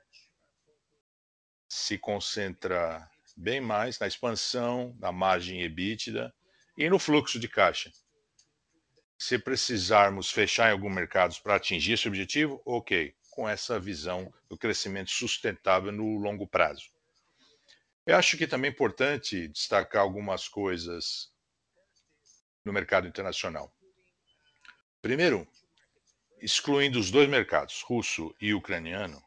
[1.67, 6.33] se concentra bem mais na expansão da margem EBITDA
[6.77, 7.91] e no fluxo de caixa.
[9.17, 14.57] Se precisarmos fechar em algum mercado para atingir esse objetivo, ok, com essa visão do
[14.57, 16.89] crescimento sustentável no longo prazo.
[18.05, 21.31] Eu acho que também é importante destacar algumas coisas
[22.63, 23.73] no mercado internacional.
[25.01, 25.47] Primeiro,
[26.45, 29.19] excluindo os dois mercados, russo e ucraniano,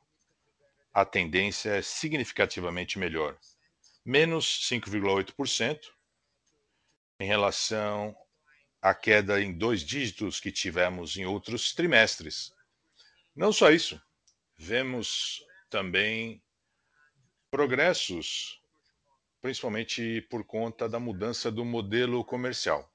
[0.95, 3.37] a tendência é significativamente melhor,
[4.05, 5.81] menos 5,8%
[7.19, 8.17] em relação
[8.81, 12.55] à queda em dois dígitos que tivemos em outros trimestres.
[13.35, 14.01] Não só isso,
[14.57, 16.41] vemos também
[17.51, 18.63] progressos,
[19.43, 22.89] principalmente por conta da mudança do modelo comercial.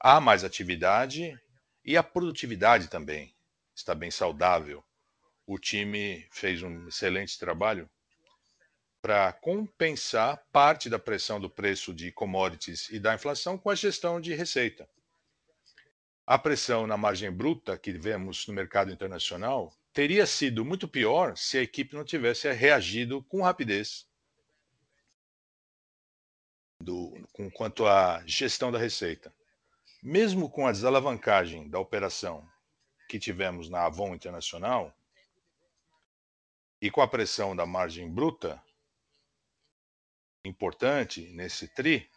[0.00, 1.38] Há mais atividade
[1.84, 3.34] e a produtividade também
[3.80, 4.84] está bem saudável.
[5.46, 7.88] O time fez um excelente trabalho
[9.02, 14.20] para compensar parte da pressão do preço de commodities e da inflação com a gestão
[14.20, 14.88] de receita.
[16.26, 21.58] A pressão na margem bruta que vemos no mercado internacional teria sido muito pior se
[21.58, 24.06] a equipe não tivesse reagido com rapidez
[26.80, 29.34] do, com quanto à gestão da receita.
[30.02, 32.46] Mesmo com a desalavancagem da operação
[33.10, 34.96] que tivemos na Avon Internacional
[36.80, 38.62] e com a pressão da margem bruta
[40.44, 42.08] importante nesse tri,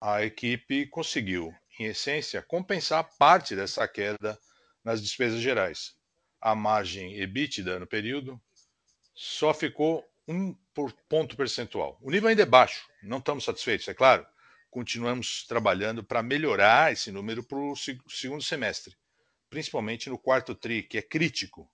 [0.00, 4.40] a equipe conseguiu, em essência, compensar parte dessa queda
[4.82, 5.94] nas despesas gerais.
[6.40, 8.40] A margem EBITDA no período
[9.14, 10.54] só ficou um
[11.10, 11.98] ponto percentual.
[12.00, 14.26] O nível ainda é baixo, não estamos satisfeitos, é claro.
[14.70, 18.96] Continuamos trabalhando para melhorar esse número para o segundo semestre
[19.50, 21.70] principalmente no quarto TRI, que é crítico,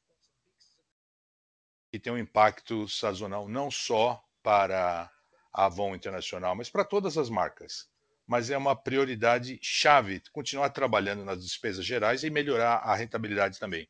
[1.92, 5.10] e tem um impacto sazonal não só para
[5.52, 7.88] a Avon Internacional, mas para todas as marcas.
[8.26, 13.88] Mas é uma prioridade chave continuar trabalhando nas despesas gerais e melhorar a rentabilidade também.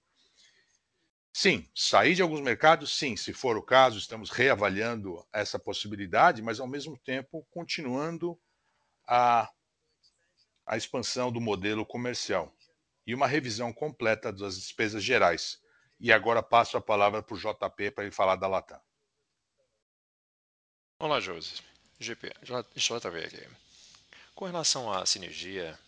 [1.32, 6.60] Sim, sair de alguns mercados, sim, se for o caso, estamos reavaliando essa possibilidade, mas
[6.60, 8.38] ao mesmo tempo continuando
[9.08, 9.50] a,
[10.66, 12.54] a expansão do modelo comercial
[13.06, 15.60] e uma revisão completa das despesas gerais.
[16.00, 18.80] E agora passo a palavra para o JP para ele falar da Latam.
[20.98, 21.62] Olá, Josi.
[21.98, 22.32] GP,
[22.74, 23.48] JV aqui.
[24.34, 25.78] Com relação à sinergia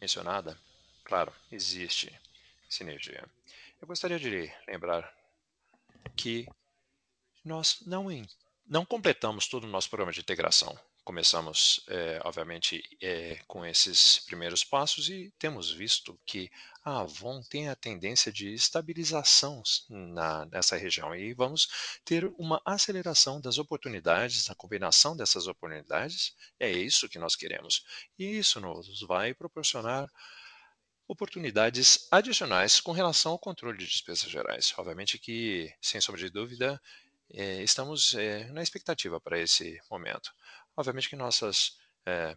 [0.00, 0.58] mencionada,
[1.04, 2.12] claro, existe
[2.68, 3.24] sinergia.
[3.80, 5.12] Eu gostaria de lembrar
[6.16, 6.46] que
[7.44, 8.06] nós não,
[8.66, 14.64] não completamos todo o nosso programa de integração começamos, é, obviamente, é, com esses primeiros
[14.64, 16.50] passos e temos visto que
[16.84, 21.68] a Avon tem a tendência de estabilização na, nessa região e vamos
[22.04, 27.84] ter uma aceleração das oportunidades, a combinação dessas oportunidades, é isso que nós queremos.
[28.18, 30.10] E isso nos vai proporcionar
[31.06, 34.74] oportunidades adicionais com relação ao controle de despesas gerais.
[34.76, 36.82] Obviamente que, sem sombra de dúvida,
[37.32, 38.16] é, estamos
[38.52, 40.32] na expectativa para esse momento.
[40.76, 42.36] Obviamente que nossas é,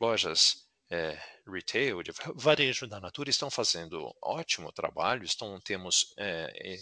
[0.00, 6.78] lojas é, retail, de varejo da Natura, estão fazendo ótimo trabalho, estão, temos é,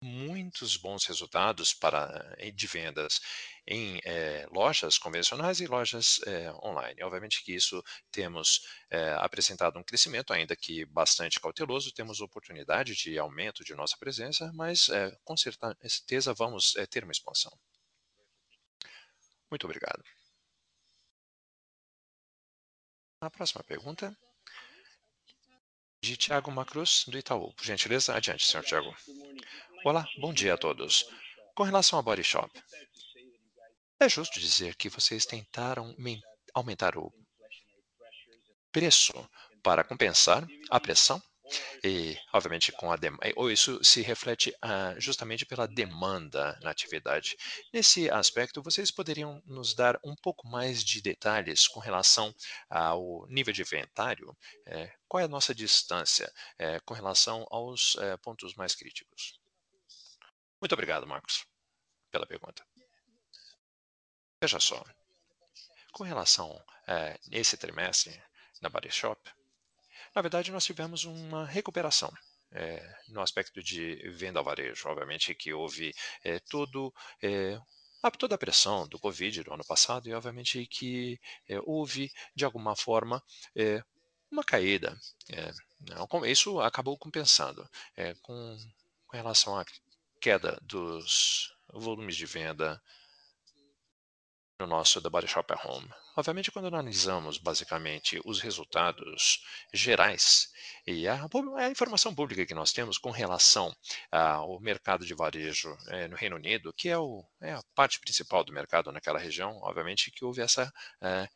[0.00, 3.20] muitos bons resultados para, de vendas
[3.66, 7.02] em é, lojas convencionais e lojas é, online.
[7.02, 13.18] Obviamente que isso temos é, apresentado um crescimento, ainda que bastante cauteloso, temos oportunidade de
[13.18, 14.88] aumento de nossa presença, mas
[15.24, 17.52] com certeza vamos ter uma expansão.
[19.50, 20.02] Muito obrigado.
[23.20, 24.16] A próxima pergunta
[26.02, 27.54] de Tiago Macruz, do Itaú.
[27.54, 28.94] Por gentileza, adiante, senhor Tiago.
[29.84, 31.06] Olá, bom dia a todos.
[31.54, 32.50] Com relação ao Body Shop,
[34.00, 35.94] é justo dizer que vocês tentaram
[36.52, 37.12] aumentar o
[38.70, 39.12] preço
[39.62, 41.22] para compensar a pressão
[41.82, 42.96] e, obviamente, com a
[43.36, 47.36] ou isso se reflete ah, justamente pela demanda na atividade.
[47.72, 52.34] Nesse aspecto, vocês poderiam nos dar um pouco mais de detalhes com relação
[52.70, 54.36] ao nível de inventário?
[54.66, 59.38] É, qual é a nossa distância é, com relação aos é, pontos mais críticos?
[60.60, 61.44] Muito obrigado, Marcos,
[62.10, 62.66] pela pergunta.
[64.40, 64.82] Veja só,
[65.92, 68.18] com relação a esse trimestre
[68.60, 69.20] na Body Shop,
[70.14, 72.12] na verdade, nós tivemos uma recuperação.
[72.56, 74.88] É, no aspecto de venda ao varejo.
[74.88, 76.36] Obviamente que houve é,
[77.20, 82.44] é, toda a pressão do Covid do ano passado e, obviamente, que é, houve, de
[82.44, 83.20] alguma forma,
[83.56, 83.82] é,
[84.30, 84.96] uma caída.
[85.28, 85.50] É,
[85.80, 87.68] não, isso acabou compensando
[88.22, 88.56] com,
[89.08, 89.64] com relação à
[90.20, 92.80] queda dos volumes de venda
[94.60, 95.88] no nosso The Body Shop at Home.
[96.16, 100.52] Obviamente, quando analisamos basicamente os resultados gerais
[100.86, 103.74] e a, a informação pública que nós temos com relação
[104.10, 108.44] ao mercado de varejo é, no Reino Unido, que é, o, é, a parte principal
[108.44, 111.28] do mercado naquela região, obviamente que houve essa é,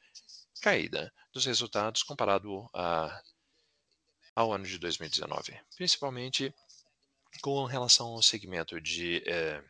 [0.61, 3.21] caída dos resultados comparado a,
[4.35, 6.55] ao ano de 2019, principalmente
[7.43, 9.63] com relação ao segmento de é,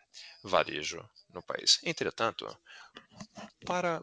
[0.43, 1.81] varejo no país.
[1.83, 2.47] Entretanto,
[3.65, 4.03] para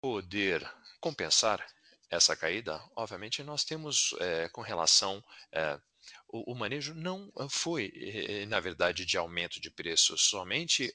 [0.00, 0.68] poder
[1.00, 1.64] compensar
[2.10, 5.80] essa caída, obviamente nós temos é, com relação é,
[6.28, 10.92] o, o, manejo não foi, é, na verdade, de aumento de preços, somente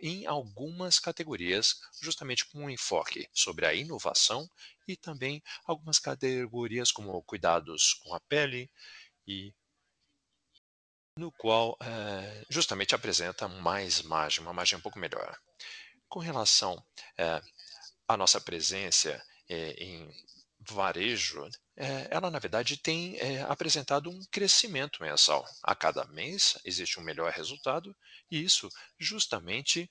[0.00, 4.48] em algumas categorias, justamente com um enfoque sobre a inovação
[4.86, 8.70] e também algumas categorias como cuidados com a pele
[9.26, 9.52] e
[11.16, 11.76] no qual
[12.48, 15.36] justamente apresenta mais margem, uma margem um pouco melhor.
[16.08, 16.82] Com relação
[18.08, 20.08] é, à nossa presença é, em
[20.60, 25.46] varejo, é, ela na verdade tem apresentado um crescimento mensal.
[25.62, 27.96] A cada mês existe um melhor resultado
[28.30, 28.68] e isso
[28.98, 29.90] justamente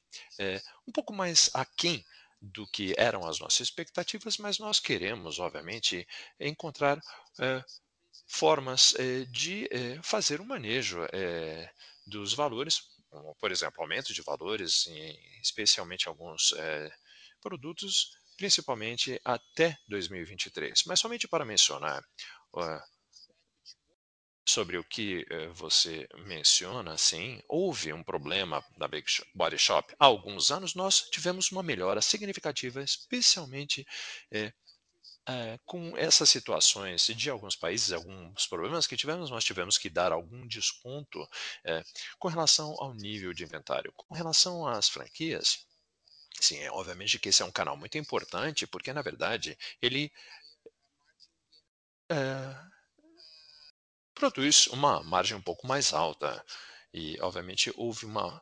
[0.85, 2.05] um pouco mais aquém
[2.39, 6.05] do que eram as nossas expectativas, mas nós queremos, obviamente,
[6.39, 6.99] encontrar
[8.27, 8.93] formas
[9.31, 9.69] de
[10.03, 10.99] fazer um manejo
[12.05, 12.81] dos valores
[13.39, 14.87] por exemplo, aumento de valores,
[15.41, 16.91] especialmente alguns é,
[17.41, 20.83] produtos, principalmente até 2023.
[20.85, 22.03] Mas somente para mencionar
[24.47, 29.93] sobre o que uh, você menciona, sim, houve um problema da Big Body Shop.
[29.99, 33.85] Há alguns anos nós tivemos uma melhora significativa, especialmente
[34.33, 34.67] uh,
[35.29, 40.13] é, com essas situações de alguns países, alguns problemas que tivemos, nós tivemos que dar
[40.13, 41.19] algum desconto
[42.17, 43.91] com relação ao nível de inventário.
[43.97, 45.67] Com relação às franquias,
[46.39, 50.11] sim, é, obviamente que esse é um canal muito importante, porque na verdade ele
[52.09, 52.67] é,
[54.13, 56.43] produz uma margem um pouco mais alta.
[56.93, 58.41] E, obviamente, houve uma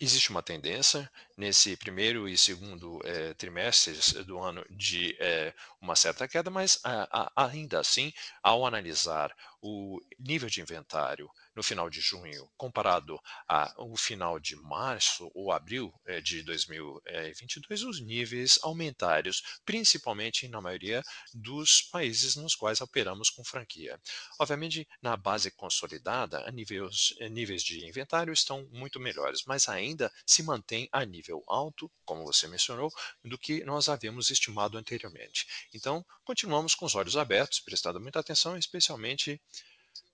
[0.00, 6.26] existe uma tendência nesse primeiro e segundo é, trimestres do ano de é, uma certa
[6.26, 12.00] queda, mas a, a, ainda assim, ao analisar o nível de inventário no final de
[12.00, 19.32] junho comparado ao final de março ou abril eh, de 2022, os níveis aumentaram,
[19.64, 21.02] principalmente na maioria
[21.34, 24.00] dos países nos quais operamos com franquia.
[24.38, 30.88] Obviamente, na base consolidada, níveis, níveis de inventário estão muito melhores, mas ainda se mantém
[30.92, 32.90] a nível alto, como você mencionou,
[33.24, 35.46] do que nós havíamos estimado anteriormente.
[35.74, 39.40] Então, continuamos com os olhos abertos, prestando muita atenção, especialmente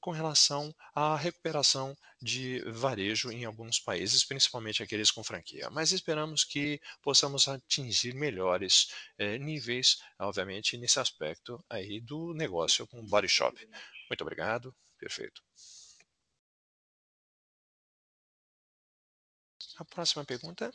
[0.00, 5.70] com relação à recuperação de varejo em alguns países, principalmente aqueles com franquia.
[5.70, 13.07] Mas esperamos que possamos atingir melhores eh, níveis, obviamente, nesse aspecto aí do negócio com
[13.07, 13.57] body shop.
[14.11, 14.74] Muito obrigado.
[14.98, 15.42] Perfeito.
[19.77, 20.72] A próxima pergunta.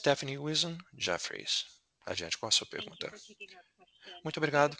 [0.00, 1.66] Stephanie Wilson, Jeffries.
[2.06, 3.12] Adiante com a sua pergunta.
[4.24, 4.74] Muito obrigado.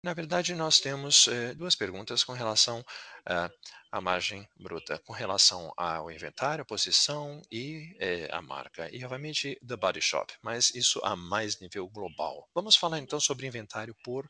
[0.00, 2.84] Na verdade, nós temos eh, duas perguntas com relação
[3.28, 3.50] eh,
[3.94, 8.88] à margem bruta, com relação ao inventário, a posição e eh, a marca.
[8.92, 12.50] E, obviamente, The Body Shop, mas isso a mais nível global.
[12.52, 14.28] Vamos falar então sobre inventário por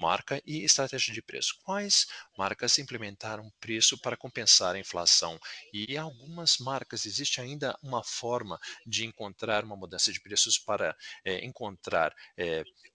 [0.00, 1.58] marca e estratégia de preço.
[1.62, 2.06] Quais
[2.38, 5.38] marcas implementaram preço para compensar a inflação?
[5.70, 10.96] E algumas marcas, existe ainda uma forma de encontrar uma mudança de preços para
[11.42, 12.14] encontrar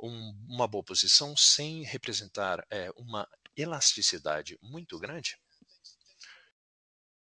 [0.01, 5.37] um, uma boa posição sem representar é, uma elasticidade muito grande?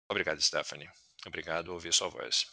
[0.08, 0.90] Obrigado, Stephanie.
[1.26, 2.46] Obrigado por ouvir sua voz.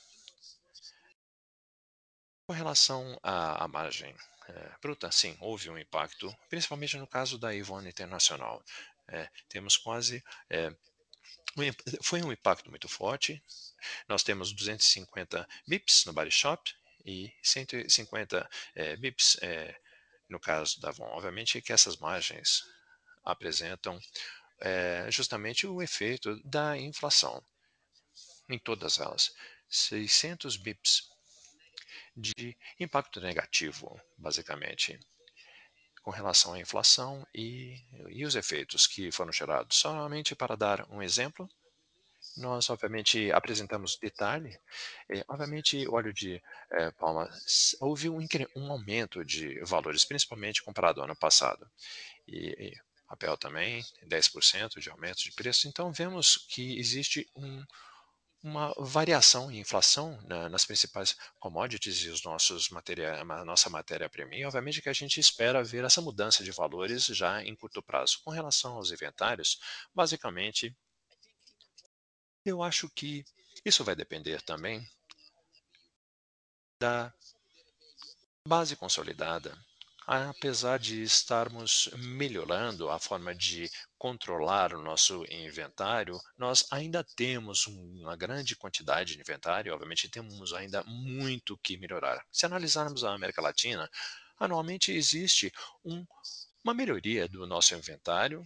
[2.47, 4.17] Com relação à, à margem
[4.49, 8.63] é, bruta, sim, houve um impacto, principalmente no caso da Ivone Internacional.
[9.09, 10.23] É, temos quase.
[10.49, 10.75] É,
[12.03, 13.43] foi um impacto muito forte.
[14.09, 16.73] Nós temos 250 bips no Body Shop
[17.05, 19.79] e 150 é, bips é,
[20.29, 21.07] no caso da Avon.
[21.07, 22.65] Obviamente que essas margens
[23.25, 24.01] apresentam
[24.61, 27.43] é, justamente o efeito da inflação
[28.49, 29.35] em todas elas.
[29.69, 31.09] 600 bips
[32.17, 34.99] de impacto negativo, basicamente.
[36.03, 37.77] com relação à inflação e,
[38.09, 39.77] e os efeitos que foram gerados.
[39.77, 41.49] Somente para dar um exemplo,
[42.37, 44.59] nós, obviamente, apresentamos detalhe.
[45.11, 46.43] É, obviamente, óleo de
[46.73, 47.29] é, palma,
[47.81, 48.19] houve um,
[48.57, 51.71] um, aumento de valores, principalmente comparado ao ano passado.
[52.27, 55.67] E, e papel também, 10% de aumento de preço.
[55.67, 57.65] Então, vemos que existe um,
[58.41, 64.37] uma variação em inflação né, nas principais commodities e os nossos matéria, a nossa matéria-prima.
[64.37, 68.21] E, obviamente, que a gente espera ver essa mudança de valores já em curto prazo.
[68.25, 69.59] Com relação aos inventários,
[69.93, 70.73] basicamente,
[72.45, 73.25] eu acho que
[73.65, 74.89] isso vai depender também
[76.81, 77.13] da
[78.47, 79.59] base consolidada.
[80.13, 88.17] Apesar de estarmos melhorando a forma de controlar o nosso inventário, nós ainda temos uma
[88.17, 92.27] grande quantidade de inventário, obviamente temos ainda muito que melhorar.
[92.33, 93.89] Se analisarmos a América Latina,
[94.37, 95.53] anualmente existe
[95.85, 96.05] um,
[96.65, 98.45] uma melhoria do nosso inventário,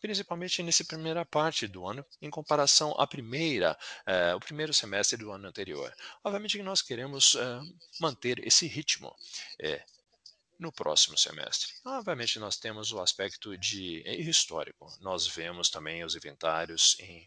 [0.00, 5.30] principalmente nessa primeira parte do ano, em comparação à primeira, eh, o primeiro semestre do
[5.30, 5.94] ano anterior.
[6.24, 7.60] Obviamente que nós queremos eh,
[8.00, 9.14] manter esse ritmo
[9.60, 9.80] eh,
[10.58, 11.72] no próximo semestre.
[11.84, 14.86] Obviamente nós temos o aspecto de histórico.
[15.00, 17.26] Nós vemos também os inventários em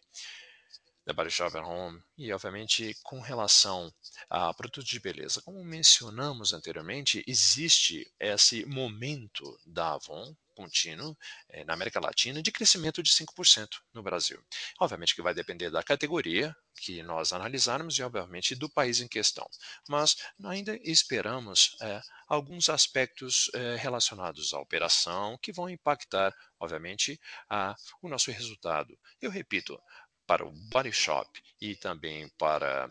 [1.04, 3.92] da Body Shop Home e, obviamente, com relação
[4.28, 5.42] a produtos de beleza.
[5.42, 11.16] Como mencionamos anteriormente, existe esse momento da Avon contínuo
[11.48, 14.38] eh, na América Latina de crescimento de 5% no Brasil.
[14.78, 19.48] Obviamente que vai depender da categoria que nós analisarmos e, obviamente, do país em questão.
[19.88, 27.74] Mas ainda esperamos eh, alguns aspectos eh, relacionados à operação que vão impactar, obviamente, a,
[28.02, 28.98] o nosso resultado.
[29.20, 29.80] Eu repito,
[30.26, 31.30] para o Body Shop
[31.60, 32.90] e também para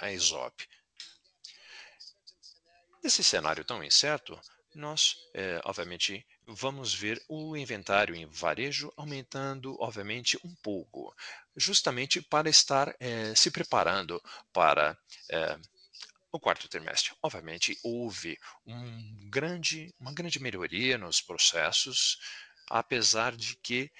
[0.00, 0.68] a ESOP.
[3.02, 4.38] Nesse cenário tão incerto,
[4.74, 11.14] nós, é, obviamente, vamos ver o inventário em varejo aumentando, obviamente, um pouco,
[11.56, 14.96] justamente para estar é, se preparando para
[15.30, 15.58] é,
[16.30, 17.14] o quarto trimestre.
[17.22, 22.18] Obviamente, houve um grande, uma grande melhoria nos processos,
[22.70, 23.90] apesar de que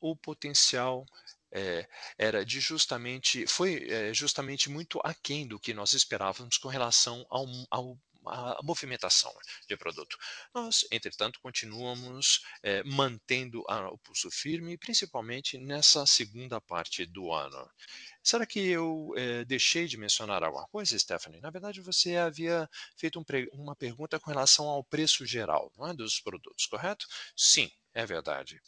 [0.00, 1.06] o potencial
[1.50, 7.24] é, era de justamente foi é, justamente muito aquém do que nós esperávamos com relação
[7.30, 7.98] ao, ao
[8.28, 9.32] a movimentação
[9.68, 10.16] de produto.
[10.54, 17.70] Nós, entretanto, continuamos é, mantendo a, o pulso firme, principalmente nessa segunda parte do ano.
[18.22, 21.40] Será que eu é, deixei de mencionar alguma coisa, Stephanie?
[21.40, 26.20] Na verdade, você havia feito um, uma pergunta com relação ao preço geral é, dos
[26.20, 27.06] produtos, correto?
[27.36, 28.60] Sim, é verdade.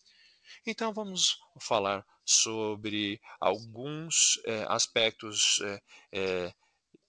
[0.67, 5.61] Então vamos falar sobre alguns é, aspectos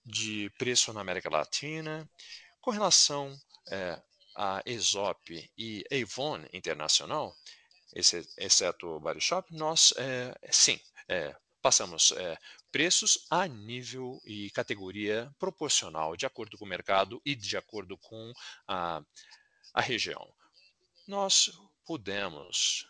[0.04, 2.08] de preço na América Latina.
[2.62, 3.36] Com relação
[4.36, 7.36] a ESOP e Avon Internacional,
[7.92, 9.92] exceto o Body Shop, nós
[10.48, 10.80] sim
[11.60, 12.14] passamos
[12.70, 18.32] preços a nível e categoria proporcional, de acordo com o mercado e de acordo com
[18.68, 19.02] a,
[19.74, 20.32] a região.
[21.04, 21.50] Nós
[21.84, 22.86] pudemos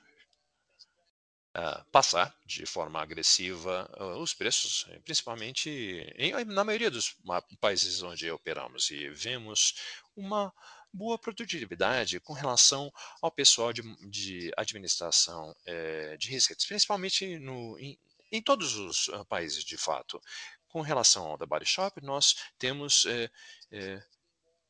[1.56, 5.70] uh, passar de forma agressiva uh, os preços, eh, principalmente
[6.16, 7.16] em, na maioria dos
[7.60, 9.74] países onde operamos, e vemos
[10.16, 10.52] uma
[10.92, 17.98] boa produtividade com relação ao pessoal de, de administração eh, de receitas, principalmente no, em,
[18.30, 20.20] em todos os países, de fato.
[20.68, 23.30] Com relação ao da Body Shop, nós temos eh,
[23.70, 24.02] eh,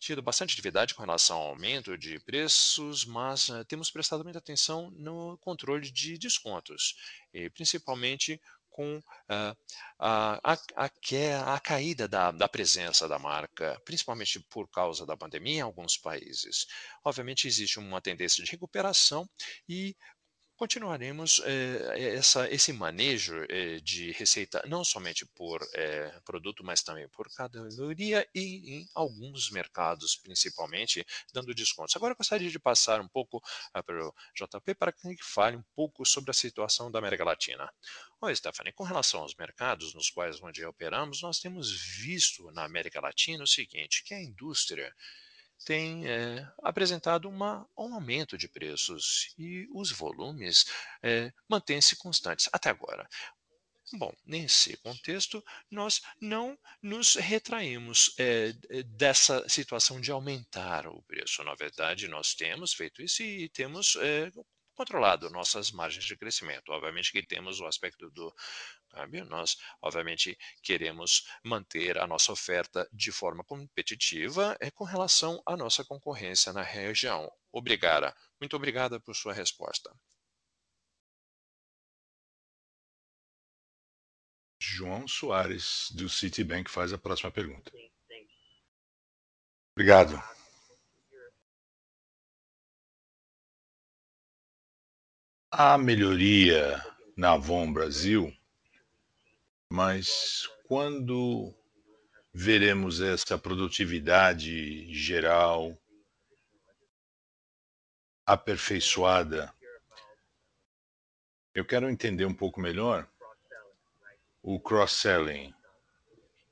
[0.02, 4.90] tido bastante atividade com relação ao aumento de preços, mas uh, temos prestado muita atenção
[4.90, 6.96] no controle de descontos,
[7.32, 9.56] e principalmente com uh,
[9.98, 15.58] a, a, a, a, caída da, da, presença da marca, principalmente por causa da pandemia
[15.58, 16.66] em alguns países.
[17.04, 19.28] Obviamente, existe uma tendência de recuperação
[19.68, 19.94] e
[20.56, 27.08] continuaremos eh, essa, esse manejo eh, de receita não somente por eh, produto, mas também
[27.08, 31.96] por categoria e em alguns mercados, principalmente, dando descontos.
[31.96, 33.42] Agora eu gostaria de passar um pouco
[33.74, 37.72] ah, para o JP para que fale um pouco sobre a situação da América Latina.
[38.20, 43.00] Oi, Stephanie, com relação aos mercados nos quais onde operamos, nós temos visto na América
[43.00, 44.94] Latina o seguinte, que a indústria
[45.64, 50.66] tem é, apresentado uma, um aumento de preços e os volumes
[51.02, 53.08] é, mantêm-se constantes até agora.
[53.94, 58.52] Bom, nesse contexto, nós não nos retraímos é,
[58.84, 61.44] dessa situação de aumentar o preço.
[61.44, 64.32] Na verdade, nós temos feito isso e temos é,
[64.74, 66.72] controlado nossas margens de crescimento.
[66.72, 68.34] Obviamente que temos o aspecto do
[68.94, 69.22] Sabe?
[69.24, 75.82] Nós, obviamente, queremos manter a nossa oferta de forma competitiva é, com relação à nossa
[75.82, 77.30] concorrência na região.
[77.50, 78.14] Obrigada.
[78.38, 79.90] Muito obrigada por sua resposta.
[84.60, 87.72] João Soares, do Citibank, faz a próxima pergunta.
[89.74, 90.22] Obrigado.
[95.50, 96.80] Há melhoria
[97.16, 98.32] na Avon Brasil
[99.72, 101.50] mas quando
[102.30, 105.74] veremos essa produtividade geral
[108.26, 109.50] aperfeiçoada?
[111.54, 113.08] Eu quero entender um pouco melhor
[114.42, 115.54] o cross-selling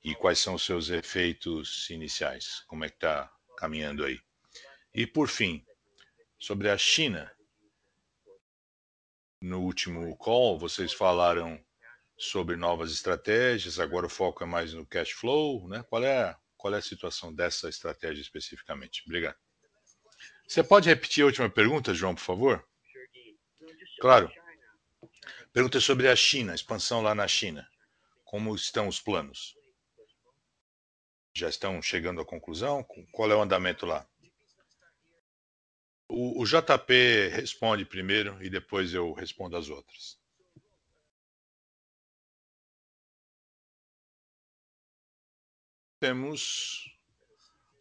[0.03, 2.65] e quais são os seus efeitos iniciais.
[2.69, 4.19] Como é que está caminhando aí?
[4.95, 5.63] E por fim,
[6.39, 7.31] sobre a China.
[9.43, 11.63] No último call, vocês falaram
[12.21, 15.83] sobre novas estratégias, agora o foco é mais no cash flow, né?
[15.89, 19.03] Qual é, qual é a situação dessa estratégia especificamente?
[19.07, 19.39] Obrigado.
[20.47, 22.69] Você pode repetir a última pergunta, João, por favor?
[24.03, 24.31] Claro.
[25.51, 27.67] Pergunta sobre a China, expansão lá na China.
[28.23, 29.57] Como estão os planos?
[31.35, 32.85] Já estão chegando à conclusão?
[33.13, 34.07] Qual é o andamento lá?
[36.07, 40.20] O, o JP responde primeiro e depois eu respondo as outras.
[46.01, 46.91] Temos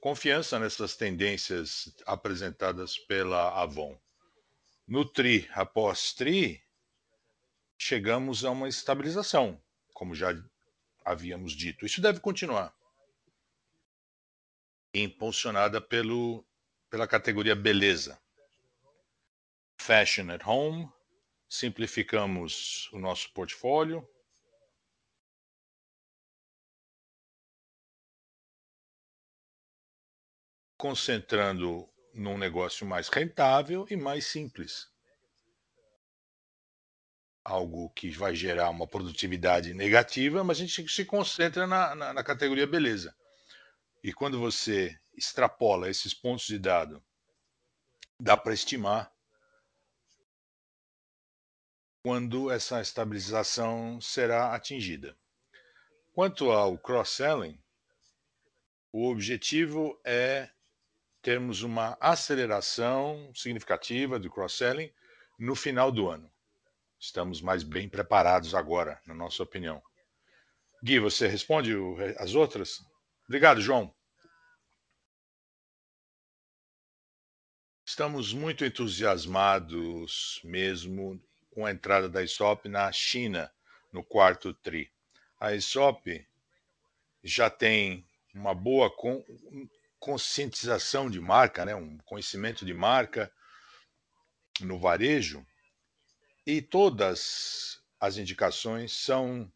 [0.02, 3.98] confiança nessas tendências apresentadas pela Avon.
[4.86, 6.62] No TRI após TRI,
[7.78, 9.62] chegamos a uma estabilização,
[9.94, 10.30] como já
[11.06, 11.86] havíamos dito.
[11.86, 12.76] Isso deve continuar.
[14.94, 16.46] Impulsionada pelo,
[16.90, 18.20] pela categoria beleza.
[19.80, 20.92] Fashion at home,
[21.48, 24.08] simplificamos o nosso portfólio,
[30.80, 34.90] concentrando num negócio mais rentável e mais simples.
[37.44, 42.24] Algo que vai gerar uma produtividade negativa, mas a gente se concentra na, na, na
[42.24, 43.14] categoria beleza.
[44.02, 47.04] E quando você extrapola esses pontos de dado,
[48.18, 49.14] dá para estimar
[52.02, 55.18] quando essa estabilização será atingida.
[56.14, 57.62] Quanto ao cross-selling,
[58.94, 60.50] o objetivo é
[61.22, 64.92] termos uma aceleração significativa do cross-selling
[65.38, 66.32] no final do ano.
[67.00, 69.82] Estamos mais bem preparados agora, na nossa opinião.
[70.84, 71.74] Gui, você responde
[72.18, 72.80] as outras?
[73.26, 73.94] Obrigado, João.
[77.86, 83.52] Estamos muito entusiasmados mesmo com a entrada da ISOP na China
[83.92, 84.92] no quarto TRI.
[85.40, 86.26] A ISOP
[87.24, 88.90] já tem uma boa
[90.00, 93.32] conscientização de marca, né, um conhecimento de marca
[94.62, 95.46] no varejo,
[96.46, 99.52] e todas as indicações são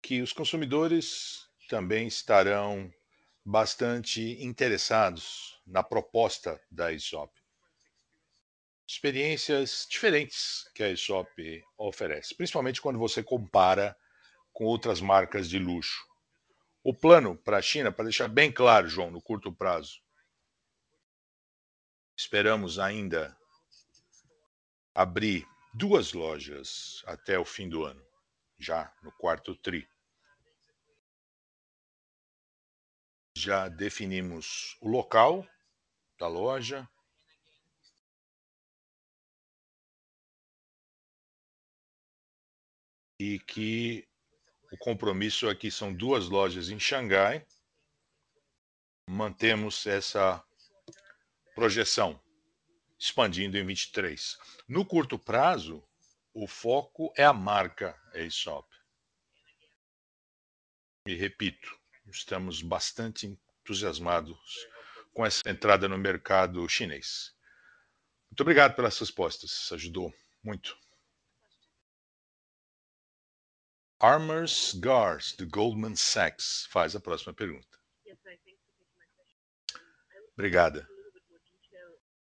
[0.00, 2.90] que os consumidores também estarão
[3.44, 7.32] bastante interessados na proposta da ISOP.
[8.86, 13.94] Experiências diferentes que a ISOP oferece, principalmente quando você compara
[14.52, 16.07] com outras marcas de luxo.
[16.88, 20.00] O plano para a China, para deixar bem claro, João, no curto prazo,
[22.16, 23.38] esperamos ainda
[24.94, 28.02] abrir duas lojas até o fim do ano,
[28.58, 29.86] já no quarto TRI.
[33.36, 35.46] Já definimos o local
[36.18, 36.88] da loja.
[43.20, 44.07] E que
[44.70, 47.46] o compromisso aqui são duas lojas em Xangai.
[49.08, 50.44] Mantemos essa
[51.54, 52.20] projeção,
[52.98, 54.38] expandindo em 23.
[54.68, 55.82] No curto prazo,
[56.34, 58.68] o foco é a marca Aesop.
[61.06, 64.38] E repito, estamos bastante entusiasmados
[65.14, 67.34] com essa entrada no mercado chinês.
[68.30, 70.76] Muito obrigado pelas respostas, ajudou muito.
[74.00, 77.66] Armors Gars, do Goldman Sachs, faz a próxima pergunta.
[80.34, 80.88] Obrigada.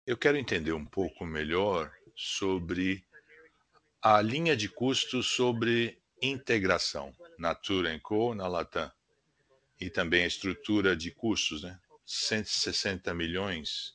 [0.06, 3.06] Eu quero entender um pouco melhor sobre
[4.02, 8.92] a linha de custos sobre integração Natura Co na Latam
[9.80, 11.80] e também a estrutura de custos, né?
[12.04, 13.94] 160 milhões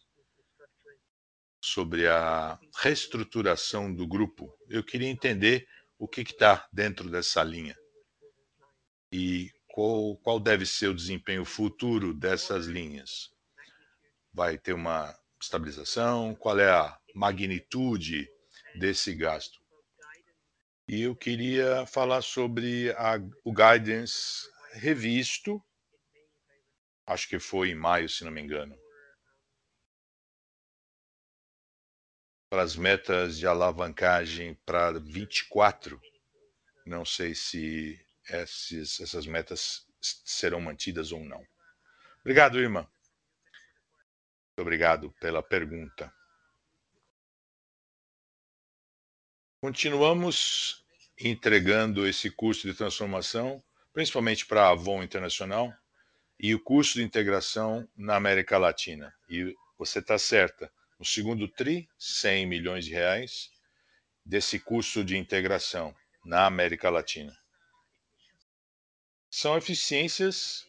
[1.61, 4.51] sobre a reestruturação do grupo.
[4.67, 5.67] Eu queria entender
[5.97, 7.77] o que está dentro dessa linha
[9.11, 13.31] e qual, qual deve ser o desempenho futuro dessas linhas.
[14.33, 16.35] Vai ter uma estabilização?
[16.35, 18.29] Qual é a magnitude
[18.75, 19.59] desse gasto?
[20.87, 25.61] E eu queria falar sobre a, o guidance revisto,
[27.05, 28.77] acho que foi em maio, se não me engano,
[32.49, 36.01] para as metas de alavancagem para 24.
[36.85, 41.45] Não sei se esses, essas metas serão mantidas ou não.
[42.21, 42.87] Obrigado, irmã.
[44.57, 46.13] Muito obrigado pela pergunta.
[49.61, 50.85] Continuamos
[51.19, 55.73] entregando esse curso de transformação, principalmente para a Avon Internacional,
[56.39, 59.13] e o curso de integração na América Latina.
[59.27, 63.51] E você está certa, no segundo TRI, 100 milhões de reais
[64.25, 65.95] desse curso de integração
[66.25, 67.37] na América Latina.
[69.29, 70.67] São eficiências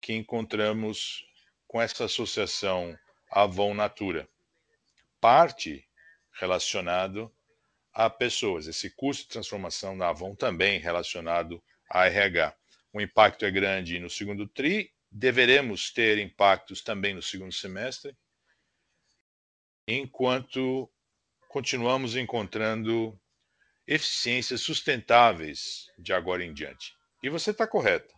[0.00, 1.24] que encontramos
[1.66, 2.98] com essa associação
[3.30, 4.28] Avon Natura.
[5.20, 5.86] Parte
[6.32, 7.32] relacionado
[7.92, 8.66] a pessoas.
[8.66, 12.56] Esse curso de transformação na Avon também relacionado a RH.
[12.92, 18.16] O impacto é grande no segundo TRI, deveremos ter impactos também no segundo semestre,
[19.90, 20.86] enquanto
[21.48, 23.18] continuamos encontrando
[23.86, 26.94] eficiências sustentáveis de agora em diante.
[27.22, 28.14] E você está correto.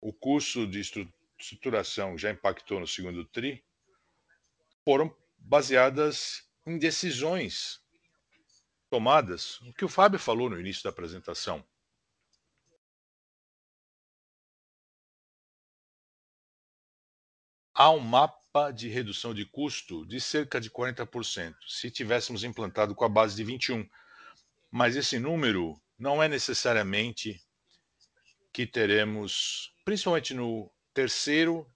[0.00, 3.64] O curso de estruturação já impactou no segundo TRI,
[4.84, 7.80] foram baseadas em decisões
[8.90, 11.64] tomadas, o que o Fábio falou no início da apresentação.
[17.72, 23.04] Há um mapa de redução de custo de cerca de 40%, se tivéssemos implantado com
[23.04, 23.88] a base de 21.
[24.70, 27.40] Mas esse número não é necessariamente
[28.52, 31.66] que teremos, principalmente no terceiro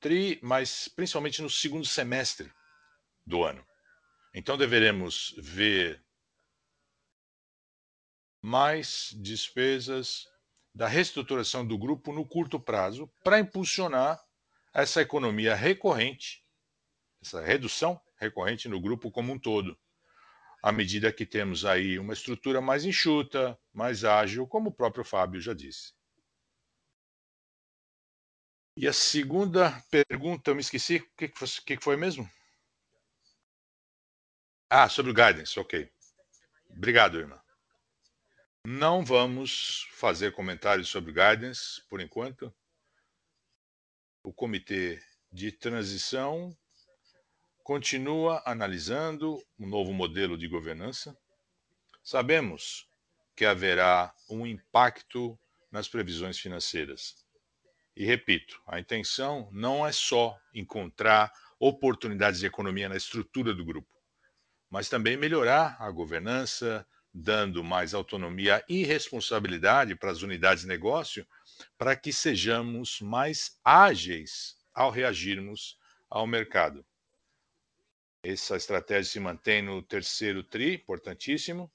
[0.00, 2.50] tri, mas principalmente no segundo semestre
[3.26, 3.64] do ano.
[4.34, 6.02] Então deveremos ver
[8.40, 10.26] mais despesas
[10.74, 14.20] da reestruturação do grupo no curto prazo para impulsionar
[14.72, 16.44] essa economia recorrente,
[17.22, 19.78] essa redução recorrente no grupo como um todo,
[20.62, 25.40] à medida que temos aí uma estrutura mais enxuta, mais ágil, como o próprio Fábio
[25.40, 25.94] já disse.
[28.76, 31.28] E a segunda pergunta, eu me esqueci, o que,
[31.76, 32.30] que foi mesmo?
[34.68, 35.90] Ah, sobre o guidance, ok.
[36.70, 37.40] Obrigado, irmã.
[38.64, 42.54] Não vamos fazer comentários sobre guidance por enquanto.
[44.22, 45.00] O comitê
[45.32, 46.56] de transição
[47.62, 51.16] continua analisando um novo modelo de governança.
[52.02, 52.88] Sabemos
[53.36, 55.38] que haverá um impacto
[55.70, 57.24] nas previsões financeiras.
[57.96, 64.00] E repito, a intenção não é só encontrar oportunidades de economia na estrutura do grupo
[64.70, 71.26] mas também melhorar a governança, dando mais autonomia e responsabilidade para as unidades de negócio,
[71.76, 76.84] para que sejamos mais ágeis ao reagirmos ao mercado.
[78.22, 81.70] Essa estratégia se mantém no terceiro TRI, importantíssimo,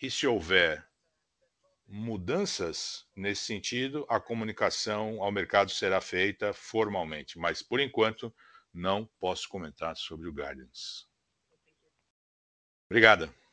[0.00, 0.86] e se houver
[1.86, 8.34] mudanças nesse sentido, a comunicação ao mercado será feita formalmente, mas por enquanto
[8.72, 11.06] não posso comentar sobre o guidance.
[12.88, 13.43] Obrigada.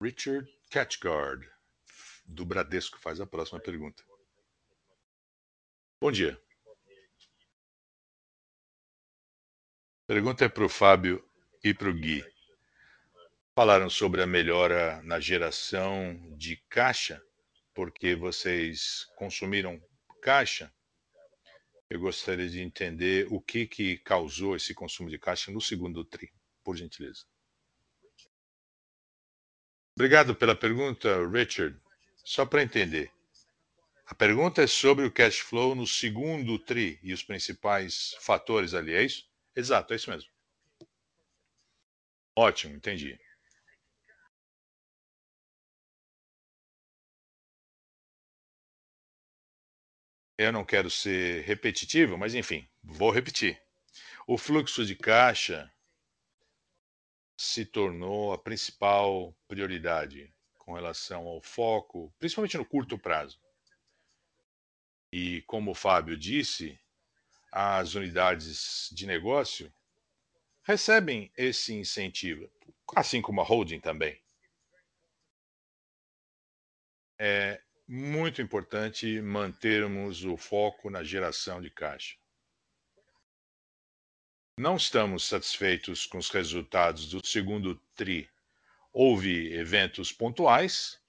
[0.00, 1.48] Richard Catchgard,
[2.24, 4.02] do Bradesco, faz a próxima pergunta.
[6.00, 6.40] Bom dia.
[10.06, 11.22] Pergunta é para o Fábio
[11.62, 12.24] e para o Gui.
[13.54, 17.20] Falaram sobre a melhora na geração de caixa,
[17.74, 19.82] porque vocês consumiram
[20.22, 20.72] caixa
[21.90, 26.30] eu gostaria de entender o que, que causou esse consumo de caixa no segundo TRI,
[26.62, 27.24] por gentileza.
[29.98, 31.76] Obrigado pela pergunta, Richard.
[32.24, 33.10] Só para entender.
[34.06, 38.94] A pergunta é sobre o cash flow no segundo TRI e os principais fatores ali,
[38.94, 39.28] é isso?
[39.56, 40.30] Exato, é isso mesmo.
[42.36, 43.18] Ótimo, entendi.
[50.38, 53.60] Eu não quero ser repetitivo, mas enfim, vou repetir.
[54.28, 55.68] O fluxo de caixa
[57.38, 63.40] se tornou a principal prioridade com relação ao foco, principalmente no curto prazo.
[65.12, 66.78] E como o Fábio disse,
[67.52, 69.72] as unidades de negócio
[70.64, 72.50] recebem esse incentivo,
[72.94, 74.20] assim como a holding também.
[77.20, 82.16] É muito importante mantermos o foco na geração de caixa.
[84.58, 88.28] Não estamos satisfeitos com os resultados do segundo TRI.
[88.92, 91.00] Houve eventos pontuais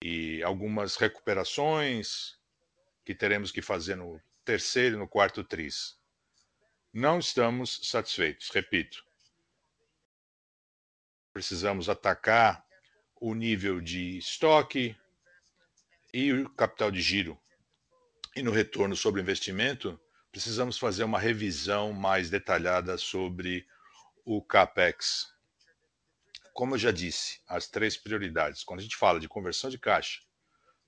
[0.00, 2.38] e algumas recuperações
[3.04, 5.98] que teremos que fazer no terceiro e no quarto TRIs.
[6.92, 9.04] Não estamos satisfeitos, repito.
[11.32, 12.64] Precisamos atacar
[13.16, 14.96] o nível de estoque
[16.14, 17.36] e o capital de giro.
[18.36, 20.00] E no retorno sobre investimento,
[20.32, 23.66] precisamos fazer uma revisão mais detalhada sobre
[24.24, 25.34] o CAPEX.
[26.52, 28.62] Como eu já disse, as três prioridades.
[28.62, 30.20] Quando a gente fala de conversão de caixa,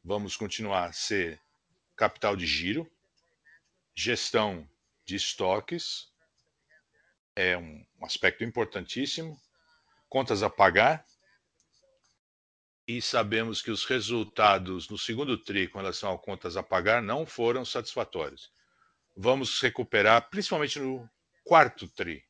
[0.04, 1.40] vamos continuar a ser
[1.96, 2.90] capital de giro,
[3.94, 4.68] gestão
[5.04, 6.08] de estoques,
[7.34, 9.40] é um aspecto importantíssimo,
[10.08, 11.04] contas a pagar,
[12.86, 17.24] e sabemos que os resultados no segundo TRI com relação a contas a pagar não
[17.24, 18.51] foram satisfatórios
[19.16, 21.08] vamos recuperar, principalmente no
[21.44, 22.24] quarto TRI.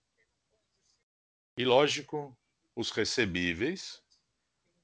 [1.56, 2.36] E, lógico,
[2.74, 4.02] os recebíveis,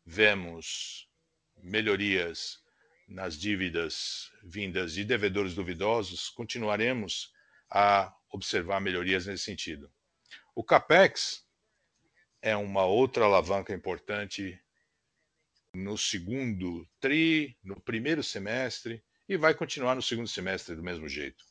[0.05, 1.09] vemos
[1.57, 2.63] melhorias
[3.09, 7.33] nas dívidas vindas de devedores duvidosos, continuaremos
[7.71, 9.91] a observar melhorias nesse sentido.
[10.55, 11.47] O CAPEX
[12.43, 14.61] é uma outra alavanca importante
[15.75, 21.48] no segundo TRI, no primeiro semestre, e vai continuar no segundo semestre do mesmo jeito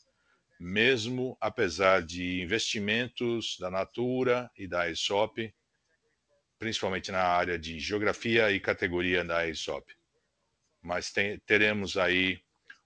[0.60, 5.54] mesmo apesar de investimentos da Natura e da ESOP,
[6.58, 9.96] principalmente na área de geografia e categoria da ESOP.
[10.82, 12.42] Mas tem, teremos aí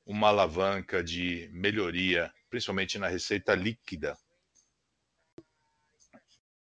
[0.05, 4.17] uma alavanca de melhoria, principalmente na receita líquida.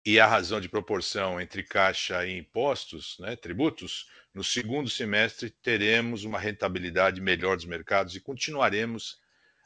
[0.05, 6.24] E a razão de proporção entre caixa e impostos, né, tributos, no segundo semestre teremos
[6.24, 9.20] uma rentabilidade melhor dos mercados e continuaremos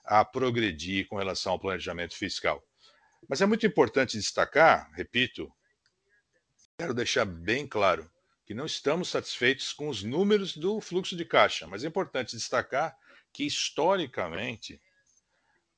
[0.05, 2.63] a progredir com relação ao planejamento fiscal.
[3.29, 5.51] Mas é muito importante destacar, repito,
[6.79, 8.11] quero deixar bem claro
[8.45, 12.95] que não estamos satisfeitos com os números do fluxo de caixa, mas é importante destacar
[13.33, 14.81] que historicamente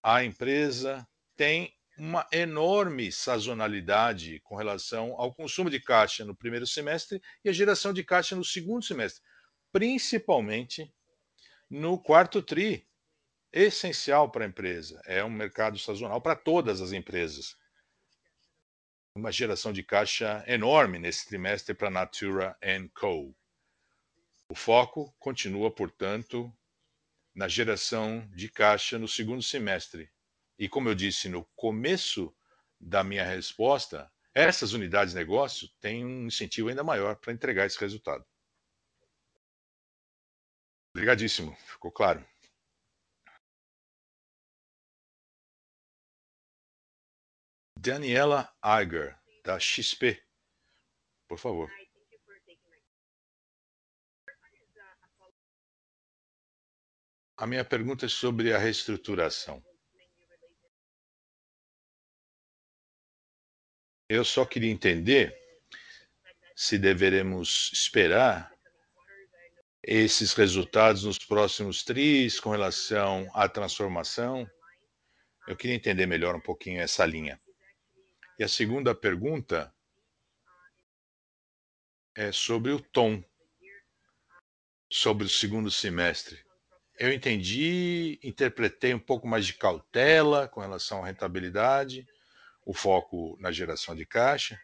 [0.03, 1.07] a empresa
[1.37, 7.53] tem uma enorme sazonalidade com relação ao consumo de caixa no primeiro semestre e a
[7.53, 9.23] geração de caixa no segundo semestre,
[9.73, 10.93] principalmente
[11.71, 12.86] no quarto tri,
[13.57, 15.01] essencial para a empresa.
[15.07, 17.57] É um mercado sazonal para todas as empresas.
[19.17, 22.55] Uma geração de caixa enorme nesse trimestre para Natura
[22.93, 23.35] Co.
[24.51, 26.55] O foco continua, portanto,
[27.35, 30.11] na geração de caixa no segundo semestre.
[30.59, 32.35] E como eu disse no começo
[32.79, 37.81] da minha resposta, essas unidades de negócio têm um incentivo ainda maior para entregar esse
[37.81, 38.25] resultado.
[40.95, 42.23] Obrigadíssimo, ficou claro.
[47.87, 50.21] Daniela Iger, da XP.
[51.29, 51.71] Por favor.
[57.37, 59.65] A minha pergunta é sobre a reestruturação.
[64.09, 65.37] Eu só queria entender
[66.57, 68.53] se deveremos esperar
[69.81, 74.49] esses resultados nos próximos tris com relação à transformação.
[75.47, 77.41] Eu queria entender melhor um pouquinho essa linha.
[78.39, 79.75] E a segunda pergunta
[82.15, 83.25] é sobre o tom,
[84.91, 86.45] sobre o segundo semestre.
[86.99, 92.07] Eu entendi, interpretei um pouco mais de cautela com relação à rentabilidade,
[92.65, 94.61] o foco na geração de caixa.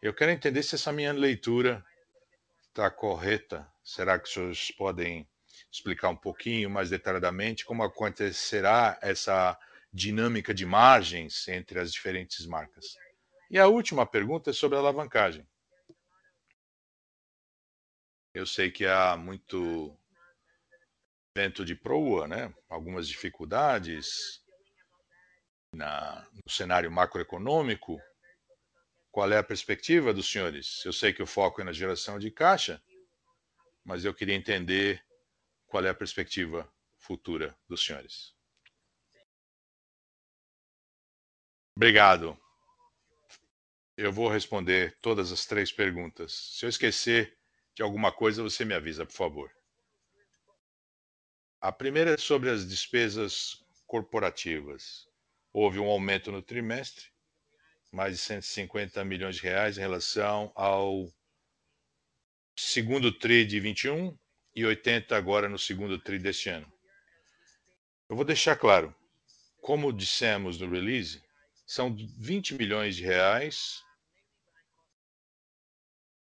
[0.00, 1.84] Eu quero entender se essa minha leitura
[2.68, 3.70] está correta.
[3.84, 5.28] Será que os senhores podem
[5.70, 9.58] explicar um pouquinho mais detalhadamente como acontecerá essa
[9.92, 12.96] dinâmica de margens entre as diferentes marcas.
[13.50, 15.46] E a última pergunta é sobre a alavancagem.
[18.32, 19.94] Eu sei que há muito
[21.36, 22.54] vento de proa, né?
[22.68, 24.42] algumas dificuldades
[25.74, 28.00] na, no cenário macroeconômico.
[29.10, 30.82] Qual é a perspectiva dos senhores?
[30.86, 32.82] Eu sei que o foco é na geração de caixa,
[33.84, 35.04] mas eu queria entender
[35.66, 36.66] qual é a perspectiva
[36.96, 38.34] futura dos senhores.
[41.74, 42.38] Obrigado.
[43.96, 46.32] Eu vou responder todas as três perguntas.
[46.58, 47.36] Se eu esquecer
[47.74, 49.50] de alguma coisa, você me avisa, por favor.
[51.60, 55.08] A primeira é sobre as despesas corporativas.
[55.52, 57.06] Houve um aumento no trimestre,
[57.90, 61.10] mais de 150 milhões de reais em relação ao
[62.56, 64.16] segundo TRI de 21
[64.54, 66.70] e 80 agora no segundo TRI deste ano.
[68.08, 68.94] Eu vou deixar claro,
[69.60, 71.22] como dissemos no release,
[71.72, 73.82] são 20 milhões de reais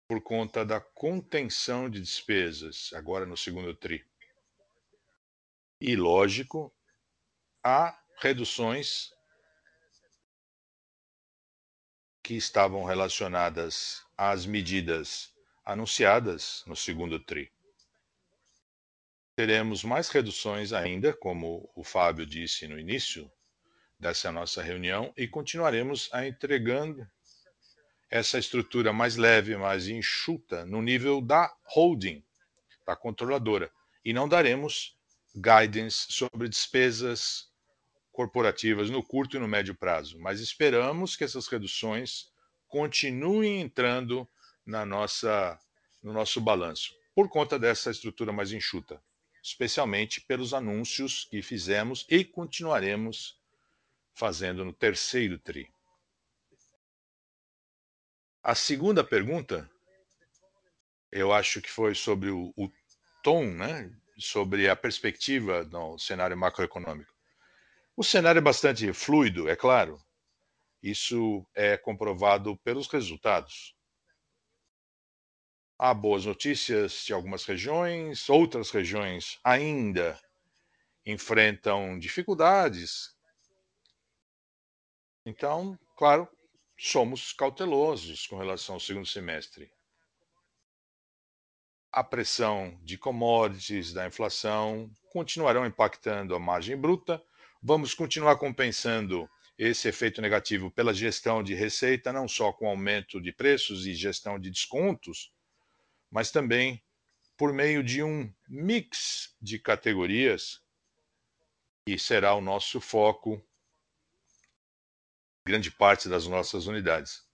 [0.05, 4.05] por conta da contenção de despesas, agora no segundo TRI.
[5.79, 6.75] E, lógico,
[7.63, 9.13] há reduções
[12.21, 15.33] que estavam relacionadas às medidas
[15.63, 17.49] anunciadas no segundo TRI.
[19.37, 23.31] Teremos mais reduções ainda, como o Fábio disse no início
[23.99, 27.07] dessa nossa reunião, e continuaremos a entregando
[28.09, 32.23] essa estrutura mais leve, mais enxuta no nível da holding,
[32.85, 33.71] da controladora,
[34.03, 34.95] e não daremos
[35.35, 37.49] guidance sobre despesas
[38.11, 42.31] corporativas no curto e no médio prazo, mas esperamos que essas reduções
[42.67, 44.27] continuem entrando
[44.65, 45.59] na nossa
[46.01, 49.01] no nosso balanço, por conta dessa estrutura mais enxuta,
[49.43, 53.36] especialmente pelos anúncios que fizemos e continuaremos
[54.17, 55.71] fazendo no terceiro tri.
[58.41, 59.69] A segunda pergunta,
[61.11, 62.69] eu acho que foi sobre o, o
[63.23, 63.95] tom, né?
[64.17, 67.13] sobre a perspectiva no cenário macroeconômico.
[67.95, 70.01] O cenário é bastante fluido, é claro.
[70.81, 73.75] Isso é comprovado pelos resultados.
[75.77, 80.19] Há boas notícias de algumas regiões, outras regiões ainda
[81.05, 83.16] enfrentam dificuldades.
[85.27, 86.25] Então, claro,
[86.77, 89.69] somos cautelosos com relação ao segundo semestre.
[91.91, 97.21] A pressão de commodities, da inflação, continuarão impactando a margem bruta.
[97.61, 103.33] Vamos continuar compensando esse efeito negativo pela gestão de receita, não só com aumento de
[103.33, 105.33] preços e gestão de descontos,
[106.09, 106.81] mas também
[107.35, 110.61] por meio de um mix de categorias
[111.85, 113.45] que será o nosso foco
[115.47, 117.25] grande parte das nossas unidades.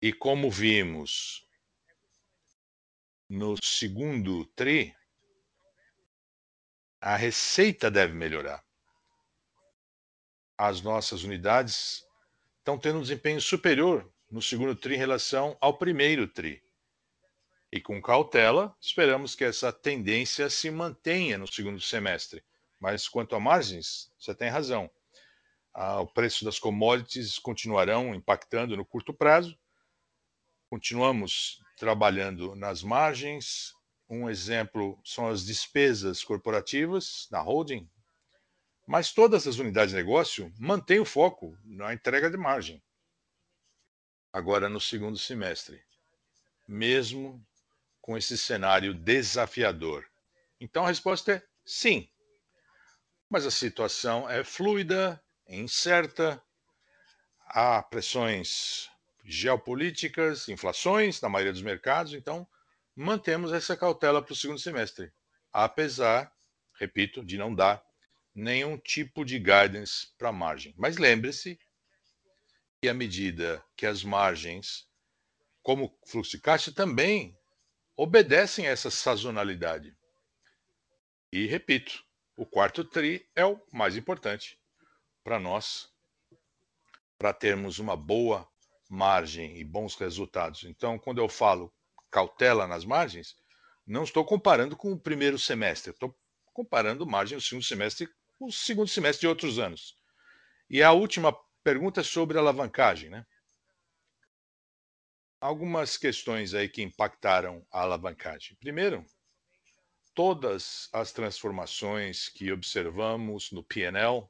[0.00, 1.48] E como vimos
[3.26, 4.94] no segundo TRI,
[7.00, 8.62] a receita deve melhorar.
[10.58, 12.06] As nossas unidades
[12.58, 16.62] estão tendo um desempenho superior no segundo TRI em relação ao primeiro TRI.
[17.72, 22.44] E com cautela, esperamos que essa tendência se mantenha no segundo semestre.
[22.78, 24.90] Mas quanto a margens, você tem razão
[25.74, 29.58] ah, o preço das commodities continuarão impactando no curto prazo.
[30.68, 33.72] Continuamos trabalhando nas margens.
[34.08, 37.88] Um exemplo são as despesas corporativas na holding,
[38.86, 42.82] mas todas as unidades de negócio mantêm o foco na entrega de margem.
[44.30, 45.82] Agora no segundo semestre,
[46.68, 47.42] mesmo
[48.00, 50.04] com esse cenário desafiador.
[50.60, 52.10] Então a resposta é sim.
[53.30, 56.42] Mas a situação é fluida, incerta,
[57.46, 58.88] há pressões
[59.24, 62.46] geopolíticas, inflações na maioria dos mercados, então
[62.96, 65.12] mantemos essa cautela para o segundo semestre,
[65.52, 66.32] apesar,
[66.74, 67.82] repito, de não dar
[68.34, 70.74] nenhum tipo de guidance para a margem.
[70.76, 71.58] Mas lembre-se
[72.80, 74.88] que à medida que as margens,
[75.62, 77.38] como fluxo de caixa, também
[77.96, 79.94] obedecem a essa sazonalidade.
[81.30, 82.04] E repito,
[82.36, 84.58] o quarto TRI é o mais importante
[85.22, 85.88] para nós,
[87.18, 88.48] para termos uma boa
[88.88, 90.64] margem e bons resultados.
[90.64, 91.72] Então, quando eu falo
[92.10, 93.36] cautela nas margens,
[93.86, 96.14] não estou comparando com o primeiro semestre, estou
[96.52, 98.08] comparando margem do segundo semestre
[98.38, 99.96] com o segundo semestre de outros anos.
[100.68, 103.24] E a última pergunta é sobre alavancagem, né?
[105.40, 108.56] Algumas questões aí que impactaram a alavancagem.
[108.60, 109.04] Primeiro,
[110.14, 114.28] todas as transformações que observamos no PNL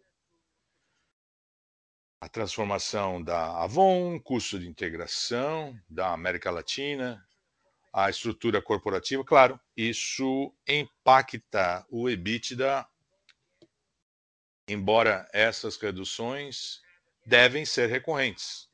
[2.22, 7.20] a transformação da Avon, custo de integração da América Latina,
[7.92, 12.86] a estrutura corporativa, claro, isso impacta o EBITDA,
[14.68, 16.80] embora essas reduções
[17.26, 18.68] devem ser recorrentes.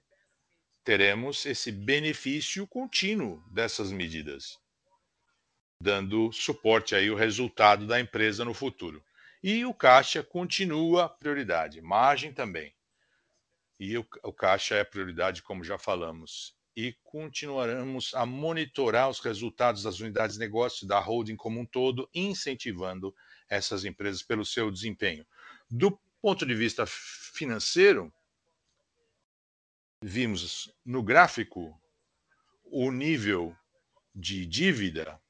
[0.84, 4.58] Teremos esse benefício contínuo dessas medidas,
[5.82, 9.02] dando suporte aí ao resultado da empresa no futuro.
[9.42, 12.76] E o caixa continua prioridade, margem também.
[13.78, 16.56] E o, o caixa é prioridade, como já falamos.
[16.76, 22.08] E continuaremos a monitorar os resultados das unidades de negócio da holding como um todo,
[22.14, 23.14] incentivando
[23.48, 25.26] essas empresas pelo seu desempenho.
[25.70, 28.12] Do ponto de vista financeiro,
[30.02, 31.80] vimos no gráfico
[32.64, 33.56] o nível
[34.14, 35.20] de dívida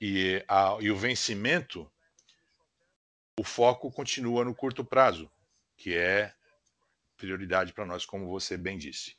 [0.00, 1.90] e, a, e o vencimento,
[3.38, 5.30] o foco continua no curto prazo,
[5.76, 6.34] que é
[7.20, 9.14] prioridade para nós, como você bem disse.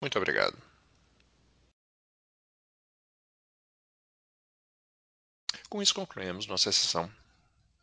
[0.00, 0.56] Muito obrigado.
[5.68, 7.10] Com isso, concluímos nossa sessão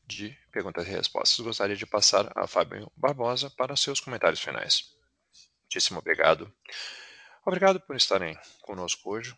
[0.05, 1.39] de perguntas e respostas.
[1.39, 4.91] Gostaria de passar a Fábio Barbosa para seus comentários finais.
[5.63, 6.53] Muitíssimo obrigado.
[7.45, 9.37] Obrigado por estarem conosco hoje.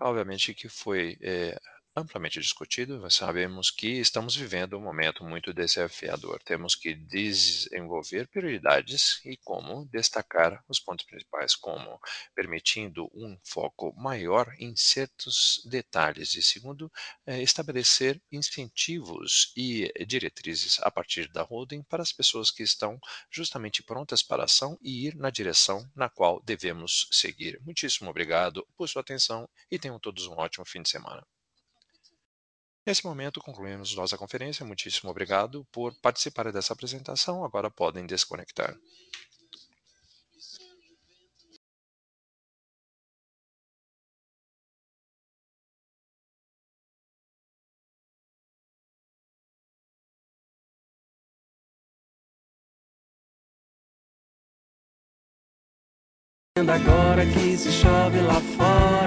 [0.00, 1.58] Obviamente que foi é,
[1.96, 3.10] amplamente discutido.
[3.10, 6.42] Sabemos que estamos vivendo um momento muito desafiador.
[6.44, 11.98] Temos que desenvolver prioridades e como destacar os pontos principais, como
[12.34, 16.92] permitindo um foco maior em certos detalhes e segundo,
[17.24, 23.82] é, estabelecer incentivos e diretrizes a partir da holding para as pessoas que estão justamente
[23.82, 27.58] prontas para a ação e ir na direção na qual devemos seguir.
[27.62, 31.26] Muitíssimo obrigado por sua atenção e tenham todos um ótimo fim de semana.
[32.86, 34.64] Nesse momento, concluímos nossa conferência.
[34.64, 37.44] Muitíssimo obrigado por participar dessa apresentação.
[37.44, 38.76] Agora podem desconectar.
[56.56, 59.05] Agora que se chove lá fora